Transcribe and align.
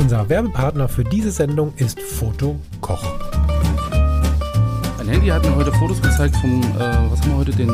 Unser 0.00 0.26
Werbepartner 0.30 0.88
für 0.88 1.04
diese 1.04 1.30
Sendung 1.30 1.74
ist 1.76 2.00
Foto 2.00 2.58
Koch. 2.80 3.04
Mein 4.96 5.08
Handy 5.08 5.26
hat 5.28 5.44
mir 5.44 5.54
heute 5.54 5.70
Fotos 5.72 6.00
gezeigt 6.00 6.34
vom, 6.36 6.62
äh, 6.62 6.78
was 7.10 7.20
haben 7.20 7.32
wir 7.32 7.36
heute, 7.36 7.50
den 7.50 7.70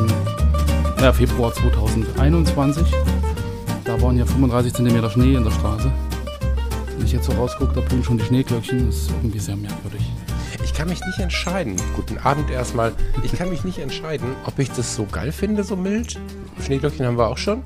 ja, 0.99 1.13
Februar 1.13 1.53
2021. 1.53 2.85
Da 3.85 4.01
waren 4.01 4.17
ja 4.17 4.25
35 4.25 4.73
cm 4.73 5.09
Schnee 5.09 5.35
in 5.35 5.45
der 5.45 5.51
Straße. 5.51 5.89
Wenn 6.97 7.05
ich 7.05 7.13
jetzt 7.13 7.27
so 7.27 7.31
rausgucke, 7.31 7.73
da 7.73 7.79
blühen 7.79 8.03
schon 8.03 8.17
die 8.17 8.25
Schneeglöckchen. 8.25 8.87
Das 8.87 8.97
ist 8.97 9.11
irgendwie 9.11 9.39
sehr 9.39 9.55
merkwürdig. 9.55 10.01
Ich 10.65 10.73
kann 10.73 10.89
mich 10.89 10.99
nicht 11.05 11.19
entscheiden. 11.19 11.77
Guten 11.95 12.17
Abend 12.17 12.51
erstmal. 12.51 12.91
Ich 13.23 13.31
kann 13.31 13.49
mich 13.49 13.63
nicht 13.63 13.79
entscheiden, 13.79 14.35
ob 14.45 14.59
ich 14.59 14.69
das 14.71 14.97
so 14.97 15.07
geil 15.09 15.31
finde, 15.31 15.63
so 15.63 15.77
mild. 15.77 16.19
Schneeglöckchen 16.61 17.05
haben 17.05 17.17
wir 17.17 17.29
auch 17.29 17.37
schon. 17.37 17.63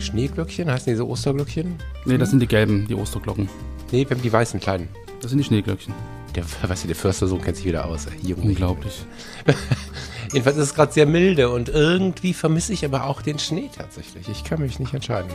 Schneeglöckchen, 0.00 0.68
heißen 0.68 0.92
diese 0.92 1.06
Osterglöckchen? 1.06 1.76
Nee, 2.04 2.18
das 2.18 2.30
sind 2.30 2.40
die 2.40 2.48
gelben, 2.48 2.88
die 2.88 2.96
Osterglocken. 2.96 3.48
Nee, 3.92 4.08
wir 4.08 4.16
haben 4.16 4.22
die 4.22 4.32
weißen 4.32 4.60
kleinen. 4.60 4.88
Das 5.20 5.30
sind 5.30 5.38
die 5.38 5.44
Schneeglöckchen. 5.44 5.94
Der, 6.34 6.44
weißt 6.68 6.84
du, 6.84 6.88
der 6.88 6.96
Förstersohn 6.96 7.40
kennt 7.40 7.56
sich 7.56 7.66
wieder 7.66 7.86
aus. 7.86 8.06
Hier 8.20 8.36
Unglaublich. 8.36 9.04
Jedenfalls 10.32 10.56
ist 10.56 10.64
es 10.64 10.74
gerade 10.74 10.92
sehr 10.92 11.06
milde 11.06 11.50
und 11.50 11.68
irgendwie 11.68 12.34
vermisse 12.34 12.72
ich 12.72 12.84
aber 12.84 13.04
auch 13.04 13.22
den 13.22 13.38
Schnee 13.38 13.70
tatsächlich. 13.74 14.28
Ich 14.28 14.44
kann 14.44 14.60
mich 14.60 14.78
nicht 14.78 14.92
entscheiden. 14.92 15.30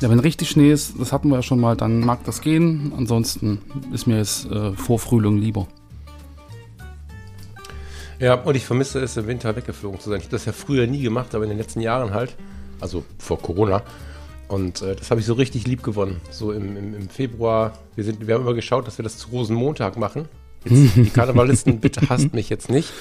Ja, 0.00 0.08
wenn 0.08 0.20
richtig 0.20 0.48
Schnee 0.48 0.70
ist, 0.70 0.94
das 0.98 1.12
hatten 1.12 1.28
wir 1.28 1.36
ja 1.36 1.42
schon 1.42 1.58
mal, 1.58 1.76
dann 1.76 2.00
mag 2.00 2.24
das 2.24 2.40
gehen. 2.40 2.92
Ansonsten 2.96 3.60
ist 3.92 4.06
mir 4.06 4.18
jetzt 4.18 4.46
äh, 4.46 4.72
vor 4.72 5.00
Frühling 5.00 5.38
lieber. 5.38 5.66
Ja, 8.20 8.34
und 8.34 8.54
ich 8.56 8.64
vermisse 8.64 9.00
es, 9.00 9.16
im 9.16 9.26
Winter 9.26 9.54
weggeflogen 9.56 10.00
zu 10.00 10.10
sein. 10.10 10.18
Ich 10.18 10.24
habe 10.26 10.36
das 10.36 10.44
ja 10.44 10.52
früher 10.52 10.86
nie 10.86 11.02
gemacht, 11.02 11.34
aber 11.34 11.44
in 11.44 11.50
den 11.50 11.58
letzten 11.58 11.80
Jahren 11.80 12.14
halt. 12.14 12.36
Also 12.80 13.04
vor 13.18 13.40
Corona. 13.40 13.82
Und 14.48 14.80
äh, 14.82 14.96
das 14.96 15.10
habe 15.10 15.20
ich 15.20 15.26
so 15.26 15.34
richtig 15.34 15.66
lieb 15.66 15.82
gewonnen. 15.82 16.20
So 16.30 16.52
im, 16.52 16.76
im, 16.76 16.94
im, 16.94 17.08
Februar. 17.08 17.78
Wir, 17.94 18.04
sind, 18.04 18.26
wir 18.26 18.34
haben 18.34 18.42
immer 18.42 18.54
geschaut, 18.54 18.86
dass 18.86 18.98
wir 18.98 19.02
das 19.02 19.18
zu 19.18 19.28
Rosenmontag 19.28 19.96
machen. 19.96 20.26
Jetzt, 20.64 20.96
die 20.96 21.10
Karnevalisten, 21.10 21.80
bitte 21.80 22.08
hasst 22.08 22.32
mich 22.32 22.48
jetzt 22.48 22.70
nicht. 22.70 22.92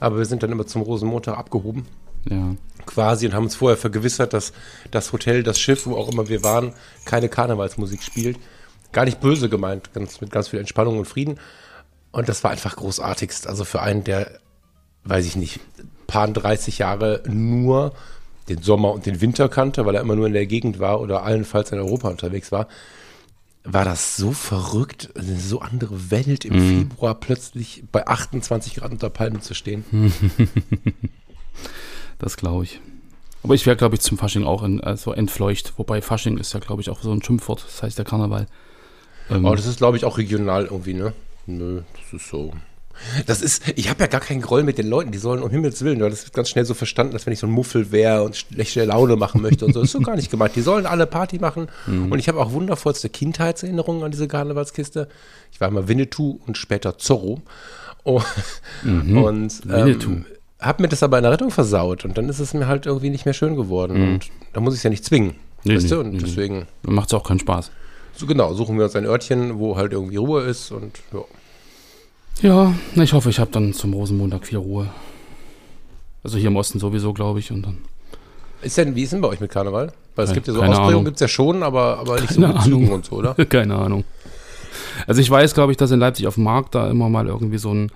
Aber 0.00 0.18
wir 0.18 0.26
sind 0.26 0.42
dann 0.42 0.52
immer 0.52 0.66
zum 0.66 0.82
Rosenmontag 0.82 1.36
abgehoben. 1.38 1.86
Ja. 2.28 2.54
Quasi 2.84 3.26
und 3.26 3.34
haben 3.34 3.44
uns 3.44 3.56
vorher 3.56 3.78
vergewissert, 3.78 4.32
dass 4.32 4.52
das 4.90 5.12
Hotel, 5.12 5.42
das 5.42 5.58
Schiff, 5.58 5.86
wo 5.86 5.96
auch 5.96 6.12
immer 6.12 6.28
wir 6.28 6.44
waren, 6.44 6.74
keine 7.04 7.28
Karnevalsmusik 7.28 8.02
spielt. 8.02 8.38
Gar 8.92 9.06
nicht 9.06 9.20
böse 9.20 9.48
gemeint, 9.48 9.92
ganz, 9.94 10.20
mit 10.20 10.30
ganz 10.30 10.48
viel 10.48 10.60
Entspannung 10.60 10.98
und 10.98 11.06
Frieden. 11.06 11.38
Und 12.10 12.28
das 12.28 12.44
war 12.44 12.50
einfach 12.50 12.76
großartigst. 12.76 13.46
Also 13.46 13.64
für 13.64 13.80
einen, 13.80 14.04
der, 14.04 14.38
weiß 15.04 15.24
ich 15.24 15.36
nicht, 15.36 15.60
paar 16.06 16.28
30 16.28 16.78
Jahre 16.78 17.22
nur 17.26 17.94
den 18.48 18.62
Sommer 18.62 18.92
und 18.92 19.06
den 19.06 19.20
Winter 19.20 19.48
kannte, 19.48 19.86
weil 19.86 19.94
er 19.94 20.00
immer 20.00 20.16
nur 20.16 20.26
in 20.26 20.32
der 20.32 20.46
Gegend 20.46 20.78
war 20.78 21.00
oder 21.00 21.22
allenfalls 21.22 21.72
in 21.72 21.78
Europa 21.78 22.08
unterwegs 22.08 22.52
war, 22.52 22.68
war 23.64 23.84
das 23.84 24.16
so 24.16 24.32
verrückt, 24.32 25.10
eine 25.16 25.36
so 25.36 25.60
andere 25.60 26.10
Welt 26.10 26.44
im 26.44 26.56
mhm. 26.56 26.78
Februar 26.78 27.14
plötzlich 27.14 27.84
bei 27.92 28.06
28 28.06 28.74
Grad 28.74 28.90
unter 28.90 29.10
Palmen 29.10 29.40
zu 29.40 29.54
stehen. 29.54 29.84
das 32.18 32.36
glaube 32.36 32.64
ich. 32.64 32.80
Aber 33.44 33.54
ich 33.54 33.66
wäre, 33.66 33.76
glaube 33.76 33.96
ich, 33.96 34.00
zum 34.00 34.18
Fasching 34.18 34.44
auch 34.44 34.62
in, 34.62 34.80
also 34.80 35.12
entfleucht. 35.12 35.74
Wobei 35.76 36.00
Fasching 36.00 36.38
ist 36.38 36.52
ja, 36.52 36.60
glaube 36.60 36.80
ich, 36.82 36.90
auch 36.90 37.02
so 37.02 37.12
ein 37.12 37.22
Schimpfwort. 37.22 37.64
Das 37.64 37.82
heißt 37.82 37.98
der 37.98 38.04
Karneval. 38.04 38.46
Ähm, 39.30 39.46
Aber 39.46 39.56
das 39.56 39.66
ist, 39.66 39.78
glaube 39.78 39.96
ich, 39.96 40.04
auch 40.04 40.18
regional 40.18 40.66
irgendwie, 40.66 40.94
ne? 40.94 41.12
Nö, 41.46 41.82
das 41.94 42.20
ist 42.20 42.28
so. 42.28 42.52
Das 43.26 43.42
ist, 43.42 43.62
ich 43.76 43.90
habe 43.90 44.00
ja 44.00 44.06
gar 44.06 44.20
keinen 44.20 44.40
Groll 44.40 44.62
mit 44.62 44.78
den 44.78 44.88
Leuten, 44.88 45.12
die 45.12 45.18
sollen 45.18 45.42
um 45.42 45.50
Himmels 45.50 45.82
Willen, 45.82 45.98
das 45.98 46.24
ist 46.24 46.32
ganz 46.32 46.50
schnell 46.50 46.64
so 46.64 46.74
verstanden, 46.74 47.12
dass 47.12 47.26
wenn 47.26 47.32
ich 47.32 47.38
so 47.38 47.46
ein 47.46 47.52
Muffel 47.52 47.92
wäre 47.92 48.22
und 48.22 48.36
schlechte 48.36 48.84
Laune 48.84 49.16
machen 49.16 49.42
möchte 49.42 49.66
und 49.66 49.72
so, 49.72 49.80
das 49.80 49.88
ist 49.88 49.92
so 49.92 50.00
gar 50.00 50.16
nicht 50.16 50.30
gemeint. 50.30 50.56
Die 50.56 50.60
sollen 50.60 50.86
alle 50.86 51.06
Party 51.06 51.38
machen 51.38 51.68
mhm. 51.86 52.12
und 52.12 52.18
ich 52.18 52.28
habe 52.28 52.40
auch 52.40 52.52
wundervollste 52.52 53.08
Kindheitserinnerungen 53.08 54.02
an 54.02 54.10
diese 54.10 54.28
Karnevalskiste. 54.28 55.08
Ich 55.50 55.60
war 55.60 55.68
immer 55.68 55.88
Winnetou 55.88 56.38
und 56.46 56.56
später 56.56 56.98
Zorro 56.98 57.42
oh. 58.04 58.22
mhm. 58.82 59.18
und 59.18 59.60
ähm, 59.70 60.24
habe 60.60 60.82
mir 60.82 60.88
das 60.88 61.02
aber 61.02 61.18
in 61.18 61.24
der 61.24 61.32
Rettung 61.32 61.50
versaut 61.50 62.04
und 62.04 62.16
dann 62.16 62.28
ist 62.28 62.38
es 62.38 62.54
mir 62.54 62.66
halt 62.66 62.86
irgendwie 62.86 63.10
nicht 63.10 63.24
mehr 63.24 63.34
schön 63.34 63.56
geworden 63.56 63.98
mhm. 63.98 64.14
und 64.14 64.30
da 64.52 64.60
muss 64.60 64.74
ich 64.74 64.78
es 64.78 64.84
ja 64.84 64.90
nicht 64.90 65.04
zwingen. 65.04 65.34
Nee, 65.64 65.76
weißt 65.76 65.84
nee, 65.84 65.90
du? 65.90 66.00
Und 66.00 66.12
nee, 66.12 66.18
deswegen. 66.18 66.66
Macht 66.82 67.08
es 67.08 67.14
auch 67.14 67.24
keinen 67.24 67.38
Spaß. 67.38 67.70
So 68.14 68.26
genau, 68.26 68.52
suchen 68.54 68.76
wir 68.76 68.84
uns 68.84 68.96
ein 68.96 69.06
Örtchen, 69.06 69.58
wo 69.58 69.76
halt 69.76 69.92
irgendwie 69.92 70.16
Ruhe 70.16 70.42
ist 70.42 70.70
und 70.70 71.00
ja. 71.12 71.20
Ja, 72.40 72.74
ich 72.96 73.12
hoffe, 73.12 73.30
ich 73.30 73.38
habe 73.38 73.50
dann 73.50 73.72
zum 73.72 73.92
Rosenmontag 73.92 74.46
viel 74.46 74.58
Ruhe. 74.58 74.88
Also 76.24 76.38
hier 76.38 76.48
im 76.48 76.56
Osten 76.56 76.78
sowieso, 76.78 77.12
glaube 77.12 77.40
ich. 77.40 77.50
Und 77.52 77.62
dann 77.62 77.78
ist 78.62 78.78
denn, 78.78 78.94
wie 78.94 79.02
ist 79.02 79.12
denn 79.12 79.20
bei 79.20 79.28
euch 79.28 79.40
mit 79.40 79.50
Karneval? 79.50 79.92
Weil 80.14 80.24
es 80.24 80.30
ja, 80.30 80.34
gibt 80.34 80.46
ja 80.46 80.52
so 80.52 80.62
Ausprägungen, 80.62 81.04
gibt 81.04 81.16
es 81.16 81.20
ja 81.20 81.28
schon, 81.28 81.62
aber, 81.62 81.98
aber 81.98 82.20
nicht 82.20 82.34
keine 82.34 82.48
so 82.48 82.54
Ahnung. 82.54 82.90
und 82.90 83.04
so, 83.06 83.16
oder? 83.16 83.34
keine 83.48 83.76
Ahnung. 83.76 84.04
Also 85.06 85.20
ich 85.20 85.30
weiß, 85.30 85.54
glaube 85.54 85.72
ich, 85.72 85.78
dass 85.78 85.90
in 85.90 85.98
Leipzig 85.98 86.26
auf 86.26 86.36
dem 86.36 86.44
Markt 86.44 86.74
da 86.74 86.88
immer 86.88 87.08
mal 87.08 87.26
irgendwie 87.26 87.58
so, 87.58 87.72
ein, 87.72 87.90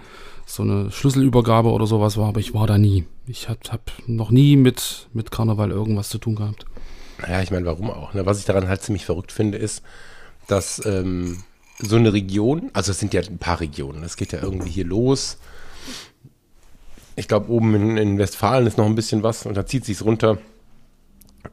so 0.45 0.63
eine 0.63 0.91
Schlüsselübergabe 0.91 1.71
oder 1.71 1.87
sowas 1.87 2.17
war, 2.17 2.29
aber 2.29 2.41
ich 2.41 2.53
war 2.53 2.67
da 2.67 2.79
nie. 2.79 3.05
Ich 3.27 3.49
habe 3.49 3.61
hab 3.71 3.93
noch 4.07 4.31
nie 4.31 4.57
mit, 4.57 5.09
mit 5.13 5.31
Karneval 5.31 5.71
irgendwas 5.71 6.09
zu 6.09 6.19
tun 6.19 6.37
gehabt. 6.37 6.65
Ja, 7.29 7.41
ich 7.43 7.51
meine, 7.51 7.67
warum 7.67 7.91
auch? 7.91 8.13
Ne? 8.15 8.27
Was 8.27 8.41
ich 8.41 8.45
daran 8.45 8.69
halt 8.69 8.83
ziemlich 8.83 9.05
verrückt 9.05 9.33
finde, 9.33 9.59
ist, 9.59 9.83
dass 10.49 10.85
ähm, 10.85 11.43
so 11.79 11.97
eine 11.97 12.13
Region, 12.13 12.71
also 12.73 12.93
es 12.93 12.99
sind 12.99 13.15
ja 13.15 13.21
ein 13.21 13.39
paar 13.39 13.61
Regionen, 13.61 14.03
es 14.03 14.17
geht 14.17 14.33
ja 14.33 14.43
irgendwie 14.43 14.71
hier 14.71 14.87
los. 14.87 15.39
Ich 17.17 17.29
glaube, 17.29 17.51
oben 17.51 17.75
in, 17.75 17.97
in, 17.97 18.19
Westfalen 18.19 18.67
ist 18.67 18.79
noch 18.79 18.87
ein 18.87 18.95
bisschen 18.95 19.23
was 19.23 19.47
und 19.47 19.57
da 19.57 19.67
zieht 19.67 19.85
sich 19.85 20.03
runter. 20.03 20.39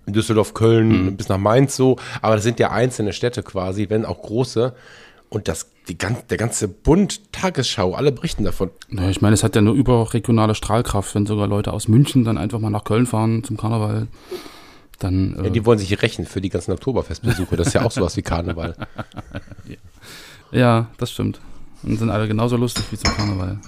Düsseldorf, 0.07 0.53
Köln, 0.53 1.06
mhm. 1.06 1.17
bis 1.17 1.29
nach 1.29 1.38
Mainz 1.38 1.75
so. 1.75 1.97
Aber 2.22 2.35
das 2.35 2.44
sind 2.44 2.59
ja 2.59 2.72
einzelne 2.72 3.13
Städte 3.13 3.44
quasi, 3.44 3.89
wenn 3.89 4.06
auch 4.06 4.22
große. 4.22 4.73
Und 5.29 5.47
das, 5.47 5.72
die, 5.88 5.97
der 5.97 6.38
ganze 6.38 6.67
Bund, 6.67 7.31
Tagesschau, 7.31 7.94
alle 7.94 8.11
berichten 8.11 8.44
davon. 8.44 8.72
Ja, 8.90 9.09
ich 9.09 9.22
meine, 9.22 9.35
es 9.35 9.44
hat 9.44 9.55
ja 9.55 9.61
nur 9.61 9.75
überregionale 9.75 10.55
Strahlkraft, 10.55 11.16
wenn 11.16 11.25
sogar 11.25 11.47
Leute 11.47 11.72
aus 11.72 11.88
München 11.88 12.25
dann 12.25 12.38
einfach 12.38 12.59
mal 12.59 12.69
nach 12.69 12.84
Köln 12.84 13.05
fahren 13.05 13.44
zum 13.44 13.55
Karneval. 13.55 14.07
Dann, 15.03 15.38
äh 15.38 15.44
ja, 15.46 15.50
die 15.50 15.66
wollen 15.66 15.80
sich 15.80 16.02
rächen 16.02 16.25
für 16.25 16.41
die 16.41 16.50
ganzen 16.50 16.72
Oktoberfestbesuche. 16.72 17.58
Das 17.58 17.68
ist 17.68 17.74
ja 17.74 17.84
auch 17.84 17.91
sowas 17.91 18.16
wie 18.18 18.22
Karneval. 18.22 18.75
ja. 19.68 19.75
Ja, 20.52 20.91
das 21.00 21.12
stimmt. 21.12 21.41
Und 21.81 21.97
sind 21.97 22.12
alle 22.12 22.28
genauso 22.28 22.58
lustig 22.58 22.86
wie 22.91 22.97
zum 22.97 23.12
Karneval. 23.16 23.59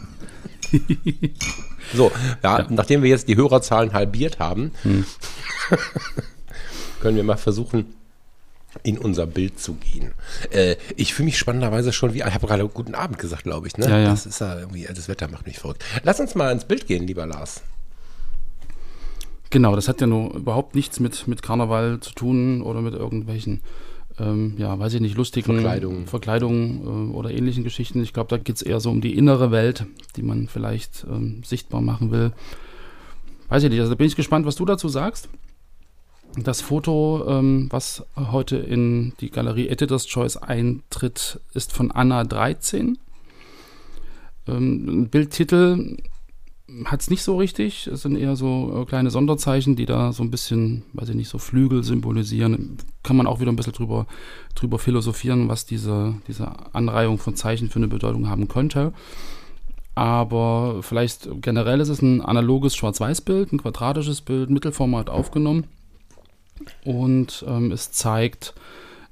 so, 1.95 2.11
ja, 2.43 2.59
ja, 2.59 2.67
nachdem 2.69 3.01
wir 3.01 3.09
jetzt 3.09 3.27
die 3.27 3.35
Hörerzahlen 3.35 3.91
halbiert 3.93 4.37
haben, 4.37 4.71
hm. 4.83 5.03
können 7.01 7.17
wir 7.17 7.23
mal 7.23 7.37
versuchen, 7.37 7.95
in 8.83 8.97
unser 8.97 9.25
Bild 9.25 9.59
zu 9.59 9.73
gehen. 9.73 10.13
Äh, 10.51 10.75
ich 10.95 11.13
fühle 11.15 11.25
mich 11.25 11.39
spannenderweise 11.39 11.91
schon 11.91 12.13
wie, 12.13 12.19
ich 12.19 12.23
habe 12.23 12.45
gerade 12.45 12.67
guten 12.67 12.93
Abend 12.93 13.17
gesagt, 13.17 13.43
glaube 13.43 13.67
ich. 13.67 13.77
Ne? 13.77 13.89
Ja, 13.89 13.99
ja. 13.99 14.09
Das 14.09 14.25
ist 14.25 14.39
ja 14.41 14.59
irgendwie, 14.59 14.85
das 14.85 15.07
Wetter 15.07 15.27
macht 15.27 15.47
mich 15.47 15.59
verrückt. 15.59 15.83
Lass 16.03 16.19
uns 16.19 16.35
mal 16.35 16.51
ins 16.51 16.65
Bild 16.65 16.85
gehen, 16.85 17.07
lieber 17.07 17.25
Lars. 17.25 17.61
Genau, 19.55 19.73
das 19.73 19.87
hat 19.87 20.01
ja 20.01 20.07
nur 20.07 20.33
überhaupt 20.33 20.75
nichts 20.75 20.99
mit, 20.99 21.29
mit 21.29 21.41
Karneval 21.41 22.01
zu 22.01 22.11
tun 22.11 22.61
oder 22.61 22.81
mit 22.81 22.93
irgendwelchen 22.93 23.61
ähm, 24.19 24.55
ja, 24.57 24.77
weiß 24.77 24.95
ich 24.95 24.99
nicht, 24.99 25.15
lustigen 25.15 25.45
Verkleidungen, 25.45 26.07
Verkleidungen 26.07 27.11
äh, 27.11 27.15
oder 27.15 27.31
ähnlichen 27.31 27.63
Geschichten. 27.63 28.03
Ich 28.03 28.11
glaube, 28.11 28.27
da 28.27 28.37
geht 28.37 28.57
es 28.57 28.61
eher 28.61 28.81
so 28.81 28.91
um 28.91 28.99
die 28.99 29.17
innere 29.17 29.51
Welt, 29.51 29.85
die 30.17 30.23
man 30.23 30.49
vielleicht 30.49 31.05
ähm, 31.09 31.41
sichtbar 31.45 31.79
machen 31.79 32.11
will. 32.11 32.33
Weiß 33.47 33.63
ich 33.63 33.69
nicht, 33.69 33.79
also 33.79 33.93
da 33.93 33.95
bin 33.95 34.07
ich 34.07 34.17
gespannt, 34.17 34.45
was 34.45 34.57
du 34.57 34.65
dazu 34.65 34.89
sagst. 34.89 35.29
Das 36.35 36.59
Foto, 36.59 37.23
ähm, 37.25 37.67
was 37.69 38.03
heute 38.17 38.57
in 38.57 39.13
die 39.21 39.29
Galerie 39.29 39.69
Editor's 39.69 40.05
Choice 40.05 40.35
eintritt, 40.35 41.39
ist 41.53 41.71
von 41.71 41.91
Anna 41.91 42.25
13. 42.25 42.97
Ähm, 44.49 45.07
Bildtitel 45.07 45.95
hat 46.85 47.01
es 47.01 47.09
nicht 47.09 47.21
so 47.21 47.37
richtig. 47.37 47.87
Es 47.87 48.01
sind 48.01 48.15
eher 48.15 48.35
so 48.35 48.81
äh, 48.81 48.85
kleine 48.85 49.11
Sonderzeichen, 49.11 49.75
die 49.75 49.85
da 49.85 50.11
so 50.11 50.23
ein 50.23 50.31
bisschen, 50.31 50.83
weiß 50.93 51.09
ich 51.09 51.15
nicht, 51.15 51.29
so 51.29 51.37
Flügel 51.37 51.83
symbolisieren. 51.83 52.77
Kann 53.03 53.17
man 53.17 53.27
auch 53.27 53.39
wieder 53.39 53.51
ein 53.51 53.55
bisschen 53.55 53.73
drüber, 53.73 54.07
drüber 54.55 54.79
philosophieren, 54.79 55.47
was 55.47 55.65
diese, 55.65 56.15
diese 56.27 56.73
Anreihung 56.73 57.19
von 57.19 57.35
Zeichen 57.35 57.69
für 57.69 57.77
eine 57.77 57.87
Bedeutung 57.87 58.29
haben 58.29 58.47
könnte. 58.47 58.93
Aber 59.93 60.81
vielleicht 60.81 61.29
generell 61.41 61.79
ist 61.79 61.89
es 61.89 62.01
ein 62.01 62.21
analoges 62.21 62.75
Schwarz-Weiß-Bild, 62.75 63.53
ein 63.53 63.61
quadratisches 63.61 64.21
Bild, 64.21 64.49
Mittelformat 64.49 65.09
aufgenommen. 65.09 65.65
Und 66.83 67.45
ähm, 67.47 67.71
es 67.71 67.91
zeigt 67.91 68.55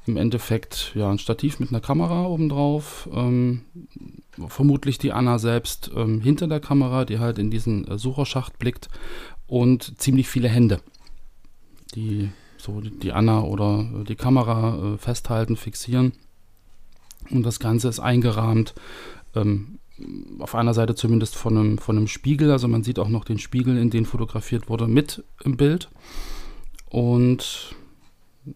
im 0.05 0.17
Endeffekt 0.17 0.91
ja 0.95 1.09
ein 1.09 1.19
Stativ 1.19 1.59
mit 1.59 1.69
einer 1.69 1.79
Kamera 1.79 2.25
obendrauf. 2.25 3.07
Ähm, 3.13 3.61
vermutlich 4.47 4.97
die 4.97 5.11
Anna 5.11 5.39
selbst 5.39 5.91
ähm, 5.95 6.21
hinter 6.21 6.47
der 6.47 6.59
Kamera, 6.59 7.05
die 7.05 7.19
halt 7.19 7.39
in 7.39 7.51
diesen 7.51 7.87
äh, 7.87 7.97
Sucherschacht 7.97 8.59
blickt 8.59 8.89
und 9.47 9.99
ziemlich 9.99 10.27
viele 10.27 10.49
Hände, 10.49 10.81
die 11.95 12.29
so 12.57 12.81
die 12.81 13.11
Anna 13.11 13.41
oder 13.41 13.89
äh, 14.01 14.03
die 14.03 14.15
Kamera 14.15 14.93
äh, 14.93 14.97
festhalten, 14.97 15.57
fixieren. 15.57 16.13
Und 17.29 17.43
das 17.43 17.59
Ganze 17.59 17.87
ist 17.87 17.99
eingerahmt, 17.99 18.73
ähm, 19.35 19.79
auf 20.39 20.55
einer 20.55 20.73
Seite 20.73 20.95
zumindest 20.95 21.35
von 21.35 21.57
einem, 21.57 21.77
von 21.77 21.97
einem 21.97 22.07
Spiegel. 22.07 22.51
Also 22.51 22.67
man 22.67 22.83
sieht 22.83 22.99
auch 22.99 23.09
noch 23.09 23.25
den 23.25 23.39
Spiegel, 23.39 23.77
in 23.77 23.89
den 23.89 24.05
fotografiert 24.05 24.69
wurde, 24.69 24.87
mit 24.87 25.23
im 25.43 25.57
Bild. 25.57 25.89
Und 26.89 27.75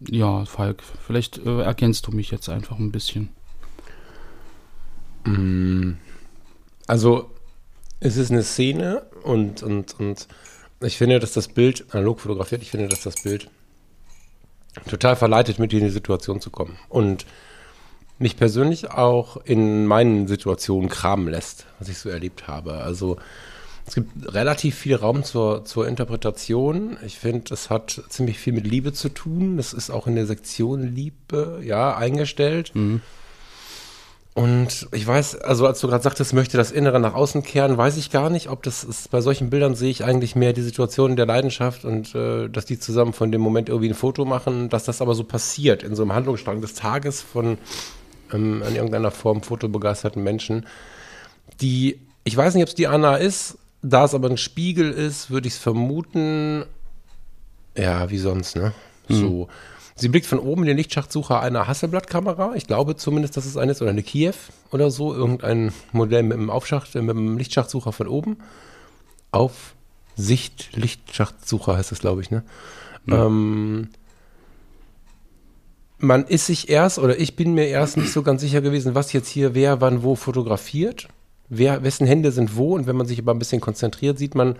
ja, 0.08 0.44
Falk, 0.44 0.82
vielleicht 0.82 1.38
äh, 1.38 1.62
ergänzt 1.62 2.06
du 2.06 2.12
mich 2.12 2.30
jetzt 2.30 2.48
einfach 2.48 2.78
ein 2.78 2.92
bisschen. 2.92 3.30
Also, 6.86 7.30
es 8.00 8.16
ist 8.16 8.30
eine 8.30 8.42
Szene 8.42 9.02
und, 9.22 9.62
und, 9.62 9.98
und 9.98 10.28
ich 10.80 10.96
finde, 10.96 11.18
dass 11.18 11.32
das 11.32 11.48
Bild, 11.48 11.86
analog 11.90 12.20
fotografiert, 12.20 12.62
ich 12.62 12.70
finde, 12.70 12.88
dass 12.88 13.02
das 13.02 13.22
Bild 13.22 13.50
total 14.88 15.16
verleitet, 15.16 15.58
mit 15.58 15.72
in 15.72 15.80
die 15.80 15.90
Situation 15.90 16.40
zu 16.40 16.50
kommen. 16.50 16.78
Und 16.88 17.26
mich 18.18 18.36
persönlich 18.36 18.90
auch 18.90 19.36
in 19.38 19.86
meinen 19.86 20.26
Situationen 20.26 20.88
kramen 20.88 21.28
lässt, 21.28 21.66
was 21.78 21.88
ich 21.88 21.98
so 21.98 22.08
erlebt 22.08 22.48
habe. 22.48 22.74
Also 22.74 23.16
es 23.86 23.94
gibt 23.94 24.34
relativ 24.34 24.76
viel 24.76 24.96
Raum 24.96 25.24
zur, 25.24 25.64
zur 25.64 25.88
Interpretation. 25.88 26.96
Ich 27.06 27.18
finde, 27.18 27.54
es 27.54 27.70
hat 27.70 28.02
ziemlich 28.08 28.38
viel 28.38 28.52
mit 28.52 28.66
Liebe 28.66 28.92
zu 28.92 29.08
tun. 29.08 29.56
Das 29.56 29.72
ist 29.72 29.90
auch 29.90 30.06
in 30.06 30.14
der 30.14 30.26
Sektion 30.26 30.94
Liebe, 30.94 31.60
ja, 31.64 31.96
eingestellt. 31.96 32.72
Und 34.38 34.86
ich 34.92 35.04
weiß, 35.04 35.40
also 35.40 35.66
als 35.66 35.80
du 35.80 35.88
gerade 35.88 36.04
sagtest, 36.04 36.32
möchte 36.32 36.56
das 36.56 36.70
Innere 36.70 37.00
nach 37.00 37.14
außen 37.14 37.42
kehren, 37.42 37.76
weiß 37.76 37.96
ich 37.96 38.12
gar 38.12 38.30
nicht, 38.30 38.48
ob 38.48 38.62
das 38.62 38.84
ist, 38.84 39.10
bei 39.10 39.20
solchen 39.20 39.50
Bildern 39.50 39.74
sehe 39.74 39.90
ich 39.90 40.04
eigentlich 40.04 40.36
mehr 40.36 40.52
die 40.52 40.62
Situation 40.62 41.16
der 41.16 41.26
Leidenschaft 41.26 41.84
und 41.84 42.14
äh, 42.14 42.48
dass 42.48 42.64
die 42.64 42.78
zusammen 42.78 43.12
von 43.12 43.32
dem 43.32 43.40
Moment 43.40 43.68
irgendwie 43.68 43.88
ein 43.88 43.96
Foto 43.96 44.24
machen, 44.24 44.68
dass 44.68 44.84
das 44.84 45.02
aber 45.02 45.16
so 45.16 45.24
passiert 45.24 45.82
in 45.82 45.96
so 45.96 46.02
einem 46.02 46.12
Handlungsstrang 46.12 46.60
des 46.60 46.74
Tages 46.74 47.20
von 47.20 47.58
ähm, 48.32 48.62
in 48.68 48.76
irgendeiner 48.76 49.10
Form 49.10 49.42
fotobegeisterten 49.42 50.22
Menschen, 50.22 50.66
die, 51.60 51.98
ich 52.22 52.36
weiß 52.36 52.54
nicht, 52.54 52.62
ob 52.62 52.68
es 52.68 52.76
die 52.76 52.86
Anna 52.86 53.16
ist, 53.16 53.58
da 53.82 54.04
es 54.04 54.14
aber 54.14 54.30
ein 54.30 54.36
Spiegel 54.36 54.92
ist, 54.92 55.32
würde 55.32 55.48
ich 55.48 55.54
es 55.54 55.58
vermuten, 55.58 56.64
ja, 57.76 58.08
wie 58.08 58.18
sonst, 58.18 58.54
ne? 58.54 58.72
So. 59.08 59.48
Sie 60.00 60.08
blickt 60.08 60.26
von 60.26 60.38
oben 60.38 60.62
in 60.62 60.68
den 60.68 60.76
Lichtschachtsucher 60.76 61.40
einer 61.40 61.66
Hasselblatt-Kamera. 61.66 62.52
Ich 62.54 62.66
glaube 62.66 62.94
zumindest, 62.94 63.36
dass 63.36 63.46
es 63.46 63.56
eine 63.56 63.72
ist, 63.72 63.82
oder 63.82 63.90
eine 63.90 64.04
Kiew 64.04 64.34
oder 64.70 64.90
so. 64.92 65.12
Irgendein 65.12 65.72
Modell 65.92 66.22
mit 66.22 66.36
einem 66.38 66.50
Aufschacht, 66.50 66.94
mit 66.94 67.10
einem 67.10 67.36
Lichtschachtsucher 67.36 67.92
von 67.92 68.06
oben. 68.06 68.36
Aufsicht, 69.32 70.76
Lichtschachtsucher 70.76 71.76
heißt 71.76 71.90
es, 71.90 71.98
glaube 71.98 72.22
ich, 72.22 72.30
ne? 72.30 72.44
Ähm, 73.10 73.88
man 75.98 76.24
ist 76.26 76.46
sich 76.46 76.68
erst, 76.68 76.98
oder 76.98 77.18
ich 77.18 77.34
bin 77.34 77.54
mir 77.54 77.66
erst 77.66 77.96
nicht 77.96 78.12
so 78.12 78.22
ganz 78.22 78.40
sicher 78.40 78.60
gewesen, 78.60 78.94
was 78.94 79.12
jetzt 79.12 79.28
hier 79.28 79.54
wer 79.54 79.80
wann 79.80 80.02
wo 80.04 80.14
fotografiert. 80.14 81.08
Wer, 81.48 81.82
wessen 81.82 82.06
Hände 82.06 82.30
sind 82.30 82.56
wo. 82.56 82.74
Und 82.74 82.86
wenn 82.86 82.96
man 82.96 83.06
sich 83.06 83.18
aber 83.18 83.34
ein 83.34 83.38
bisschen 83.38 83.60
konzentriert, 83.60 84.18
sieht 84.18 84.34
man, 84.34 84.56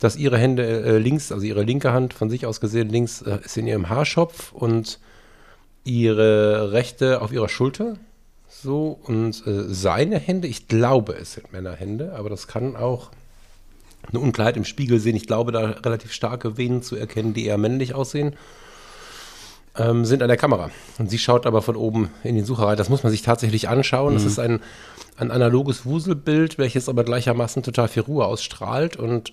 dass 0.00 0.16
ihre 0.16 0.38
Hände 0.38 0.64
äh, 0.64 0.98
links, 0.98 1.32
also 1.32 1.44
ihre 1.44 1.62
linke 1.62 1.92
Hand 1.92 2.14
von 2.14 2.28
sich 2.28 2.46
aus 2.46 2.60
gesehen 2.60 2.88
links 2.88 3.22
äh, 3.22 3.38
ist 3.44 3.56
in 3.56 3.66
ihrem 3.66 3.88
Haarschopf 3.88 4.52
und 4.52 4.98
ihre 5.84 6.72
rechte 6.72 7.22
auf 7.22 7.32
ihrer 7.32 7.48
Schulter. 7.48 7.96
So, 8.48 8.98
und 9.04 9.46
äh, 9.46 9.64
seine 9.68 10.18
Hände, 10.18 10.48
ich 10.48 10.68
glaube, 10.68 11.14
es 11.14 11.34
sind 11.34 11.52
Männerhände, 11.52 12.14
aber 12.16 12.30
das 12.30 12.46
kann 12.46 12.76
auch 12.76 13.10
eine 14.08 14.20
Unklarheit 14.20 14.56
im 14.56 14.64
Spiegel 14.64 14.98
sehen. 15.00 15.16
Ich 15.16 15.26
glaube, 15.26 15.52
da 15.52 15.70
relativ 15.70 16.12
starke 16.12 16.56
Venen 16.56 16.82
zu 16.82 16.96
erkennen, 16.96 17.34
die 17.34 17.46
eher 17.46 17.58
männlich 17.58 17.94
aussehen, 17.94 18.36
ähm, 19.76 20.04
sind 20.04 20.22
an 20.22 20.28
der 20.28 20.36
Kamera. 20.36 20.70
Und 20.98 21.10
sie 21.10 21.18
schaut 21.18 21.46
aber 21.46 21.62
von 21.62 21.76
oben 21.76 22.10
in 22.22 22.36
den 22.36 22.44
Sucher 22.44 22.68
rein. 22.68 22.76
Das 22.76 22.88
muss 22.88 23.02
man 23.02 23.10
sich 23.10 23.22
tatsächlich 23.22 23.68
anschauen. 23.68 24.14
Das 24.14 24.24
ist 24.24 24.38
ein, 24.38 24.60
ein 25.16 25.30
analoges 25.30 25.84
Wuselbild, 25.84 26.58
welches 26.58 26.88
aber 26.88 27.04
gleichermaßen 27.04 27.62
total 27.62 27.88
viel 27.88 28.02
Ruhe 28.02 28.24
ausstrahlt 28.24 28.96
und 28.96 29.32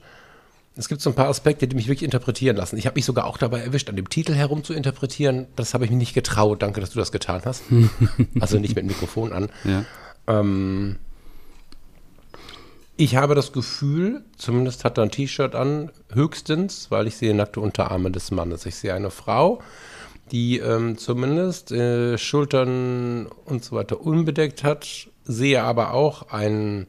es 0.75 0.87
gibt 0.87 1.01
so 1.01 1.11
ein 1.11 1.15
paar 1.15 1.27
Aspekte, 1.27 1.67
die 1.67 1.75
mich 1.75 1.87
wirklich 1.87 2.03
interpretieren 2.03 2.55
lassen. 2.55 2.77
Ich 2.77 2.87
habe 2.87 2.95
mich 2.95 3.05
sogar 3.05 3.25
auch 3.25 3.37
dabei 3.37 3.59
erwischt, 3.59 3.89
an 3.89 3.95
dem 3.95 4.09
Titel 4.09 4.33
herum 4.33 4.63
zu 4.63 4.73
interpretieren. 4.73 5.45
Das 5.55 5.73
habe 5.73 5.85
ich 5.85 5.91
mir 5.91 5.97
nicht 5.97 6.15
getraut. 6.15 6.63
Danke, 6.63 6.81
dass 6.81 6.89
du 6.89 6.99
das 6.99 7.11
getan 7.11 7.41
hast. 7.45 7.63
also 8.39 8.57
nicht 8.57 8.75
mit 8.75 8.83
dem 8.83 8.87
Mikrofon 8.87 9.33
an. 9.33 9.49
Ja. 9.63 9.85
Ähm, 10.27 10.97
ich 12.95 13.15
habe 13.15 13.35
das 13.35 13.51
Gefühl, 13.51 14.23
zumindest 14.37 14.83
hat 14.83 14.97
er 14.97 15.03
ein 15.03 15.11
T-Shirt 15.11 15.55
an, 15.55 15.91
höchstens, 16.11 16.89
weil 16.89 17.07
ich 17.07 17.17
sehe 17.17 17.35
nackte 17.35 17.59
Unterarme 17.59 18.11
des 18.11 18.31
Mannes. 18.31 18.65
Ich 18.65 18.75
sehe 18.75 18.93
eine 18.93 19.11
Frau, 19.11 19.61
die 20.31 20.57
ähm, 20.57 20.97
zumindest 20.97 21.71
äh, 21.71 22.17
Schultern 22.17 23.27
und 23.45 23.63
so 23.63 23.75
weiter 23.75 24.01
unbedeckt 24.01 24.63
hat, 24.63 25.07
sehe 25.23 25.63
aber 25.63 25.93
auch 25.93 26.29
einen 26.29 26.87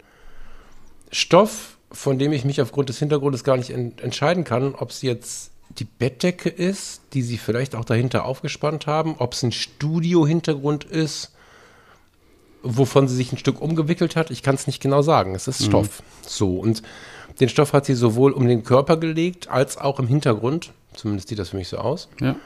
Stoff, 1.11 1.74
von 1.94 2.19
dem 2.19 2.32
ich 2.32 2.44
mich 2.44 2.61
aufgrund 2.61 2.88
des 2.88 2.99
Hintergrundes 2.99 3.44
gar 3.44 3.56
nicht 3.56 3.70
en 3.70 3.96
entscheiden 3.99 4.44
kann, 4.44 4.75
ob 4.75 4.91
es 4.91 5.02
jetzt 5.02 5.52
die 5.79 5.85
Bettdecke 5.85 6.49
ist, 6.49 7.00
die 7.14 7.23
sie 7.23 7.38
vielleicht 7.38 7.75
auch 7.75 7.85
dahinter 7.85 8.25
aufgespannt 8.25 8.87
haben, 8.87 9.17
ob 9.19 9.32
es 9.32 9.43
ein 9.43 9.52
Studio-Hintergrund 9.52 10.85
ist, 10.85 11.32
wovon 12.62 13.08
sie 13.08 13.17
sich 13.17 13.32
ein 13.32 13.38
Stück 13.38 13.61
umgewickelt 13.61 14.17
hat. 14.17 14.31
Ich 14.31 14.43
kann 14.43 14.55
es 14.55 14.67
nicht 14.67 14.81
genau 14.81 15.02
sagen. 15.02 15.35
Es 15.35 15.49
ist 15.49 15.64
Stoff. 15.64 16.02
So. 16.23 16.58
Und 16.58 16.82
den 17.41 17.49
Stoff 17.49 17.73
hat 17.73 17.87
sie 17.87 17.94
sowohl 17.94 18.32
um 18.32 18.47
den 18.47 18.62
Körper 18.62 18.97
gelegt, 18.97 19.49
als 19.49 19.79
auch 19.79 19.99
im 19.99 20.06
Hintergrund. 20.06 20.73
Zumindest 20.94 21.29
sieht 21.29 21.38
das 21.38 21.50
für 21.50 21.56
mich 21.56 21.69
so 21.69 21.79
aus. 21.79 22.08
Ja. 22.20 22.37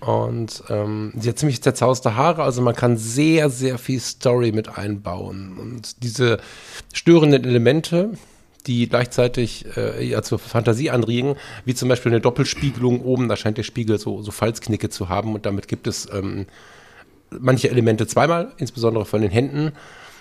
Und 0.00 0.64
ähm, 0.68 1.12
sie 1.16 1.28
hat 1.28 1.38
ziemlich 1.38 1.62
zerzauste 1.62 2.16
Haare, 2.16 2.42
also 2.42 2.60
man 2.60 2.74
kann 2.74 2.96
sehr, 2.96 3.50
sehr 3.50 3.78
viel 3.78 4.00
Story 4.00 4.50
mit 4.50 4.76
einbauen. 4.76 5.56
Und 5.58 6.02
diese 6.02 6.38
störenden 6.92 7.44
Elemente, 7.44 8.10
die 8.66 8.88
gleichzeitig 8.88 9.66
äh, 9.76 10.04
ja 10.04 10.22
zur 10.22 10.38
Fantasie 10.38 10.90
anregen, 10.90 11.36
wie 11.64 11.74
zum 11.74 11.88
Beispiel 11.88 12.12
eine 12.12 12.20
Doppelspiegelung 12.20 13.02
oben, 13.02 13.28
da 13.28 13.36
scheint 13.36 13.58
der 13.58 13.62
Spiegel 13.62 13.98
so, 13.98 14.22
so 14.22 14.30
Falzknicke 14.30 14.88
zu 14.88 15.08
haben 15.08 15.34
und 15.34 15.46
damit 15.46 15.68
gibt 15.68 15.86
es 15.86 16.08
ähm, 16.12 16.46
manche 17.30 17.70
Elemente 17.70 18.06
zweimal, 18.06 18.52
insbesondere 18.58 19.04
von 19.04 19.22
den 19.22 19.30
Händen. 19.30 19.72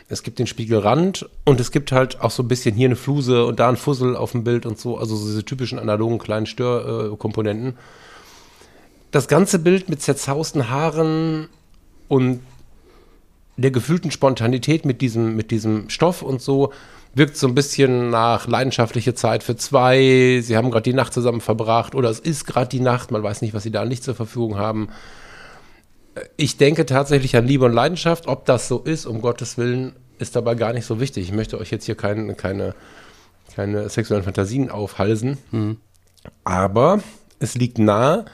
Es 0.07 0.23
gibt 0.23 0.39
den 0.39 0.47
Spiegelrand 0.47 1.29
und 1.45 1.59
es 1.59 1.71
gibt 1.71 1.91
halt 1.91 2.19
auch 2.19 2.31
so 2.31 2.43
ein 2.43 2.47
bisschen 2.47 2.75
hier 2.75 2.87
eine 2.87 2.95
Fluse 2.95 3.45
und 3.45 3.59
da 3.59 3.69
ein 3.69 3.77
Fussel 3.77 4.15
auf 4.15 4.33
dem 4.33 4.43
Bild 4.43 4.65
und 4.65 4.77
so, 4.77 4.97
also 4.97 5.15
so 5.15 5.27
diese 5.27 5.45
typischen 5.45 5.79
analogen 5.79 6.17
kleinen 6.17 6.45
Störkomponenten. 6.45 7.77
Das 9.11 9.27
ganze 9.27 9.59
Bild 9.59 9.89
mit 9.89 10.01
zerzausten 10.01 10.69
Haaren 10.69 11.47
und 12.07 12.41
der 13.57 13.71
gefühlten 13.71 14.11
Spontanität 14.11 14.85
mit 14.85 15.01
diesem, 15.01 15.35
mit 15.35 15.51
diesem 15.51 15.89
Stoff 15.89 16.21
und 16.21 16.41
so 16.41 16.73
wirkt 17.13 17.37
so 17.37 17.47
ein 17.47 17.55
bisschen 17.55 18.09
nach 18.09 18.47
leidenschaftliche 18.47 19.13
Zeit 19.13 19.43
für 19.43 19.55
zwei. 19.55 20.39
Sie 20.41 20.55
haben 20.55 20.71
gerade 20.71 20.83
die 20.83 20.93
Nacht 20.93 21.13
zusammen 21.13 21.41
verbracht 21.41 21.95
oder 21.95 22.09
es 22.09 22.19
ist 22.19 22.45
gerade 22.45 22.69
die 22.69 22.79
Nacht, 22.79 23.11
man 23.11 23.23
weiß 23.23 23.41
nicht, 23.41 23.53
was 23.53 23.63
sie 23.63 23.71
da 23.71 23.85
nicht 23.85 24.03
zur 24.03 24.15
Verfügung 24.15 24.57
haben. 24.57 24.89
Ich 26.37 26.57
denke 26.57 26.85
tatsächlich 26.85 27.35
an 27.35 27.47
Liebe 27.47 27.65
und 27.65 27.73
Leidenschaft. 27.73 28.27
Ob 28.27 28.45
das 28.45 28.67
so 28.67 28.79
ist, 28.79 29.05
um 29.05 29.21
Gottes 29.21 29.57
Willen, 29.57 29.93
ist 30.19 30.35
dabei 30.35 30.55
gar 30.55 30.73
nicht 30.73 30.85
so 30.85 30.99
wichtig. 30.99 31.25
Ich 31.25 31.33
möchte 31.33 31.57
euch 31.57 31.71
jetzt 31.71 31.85
hier 31.85 31.95
kein, 31.95 32.35
keine, 32.37 32.75
keine 33.55 33.89
sexuellen 33.89 34.23
Fantasien 34.23 34.69
aufhalsen. 34.69 35.37
Aber 36.43 36.99
es 37.39 37.55
liegt 37.55 37.79
nahe, 37.79 38.25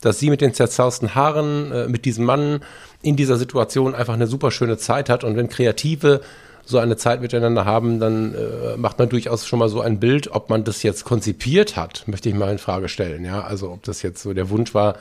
dass 0.00 0.18
sie 0.18 0.30
mit 0.30 0.40
den 0.40 0.54
zerzausten 0.54 1.14
Haaren, 1.14 1.72
äh, 1.72 1.88
mit 1.88 2.04
diesem 2.04 2.24
Mann 2.24 2.60
in 3.02 3.16
dieser 3.16 3.36
Situation 3.36 3.94
einfach 3.94 4.14
eine 4.14 4.26
super 4.26 4.50
schöne 4.50 4.76
Zeit 4.76 5.08
hat. 5.08 5.24
Und 5.24 5.36
wenn 5.36 5.48
Kreative 5.48 6.20
so 6.64 6.78
eine 6.78 6.96
Zeit 6.96 7.20
miteinander 7.20 7.64
haben, 7.64 8.00
dann 8.00 8.34
äh, 8.34 8.76
macht 8.76 8.98
man 8.98 9.08
durchaus 9.08 9.46
schon 9.46 9.58
mal 9.58 9.68
so 9.68 9.80
ein 9.80 10.00
Bild. 10.00 10.32
Ob 10.32 10.50
man 10.50 10.64
das 10.64 10.82
jetzt 10.82 11.04
konzipiert 11.04 11.76
hat, 11.76 12.04
möchte 12.06 12.28
ich 12.28 12.34
mal 12.34 12.52
in 12.52 12.58
Frage 12.58 12.88
stellen. 12.88 13.24
Ja, 13.24 13.42
also 13.42 13.70
ob 13.70 13.82
das 13.82 14.02
jetzt 14.02 14.22
so 14.22 14.32
der 14.32 14.50
Wunsch 14.50 14.74
war, 14.74 14.96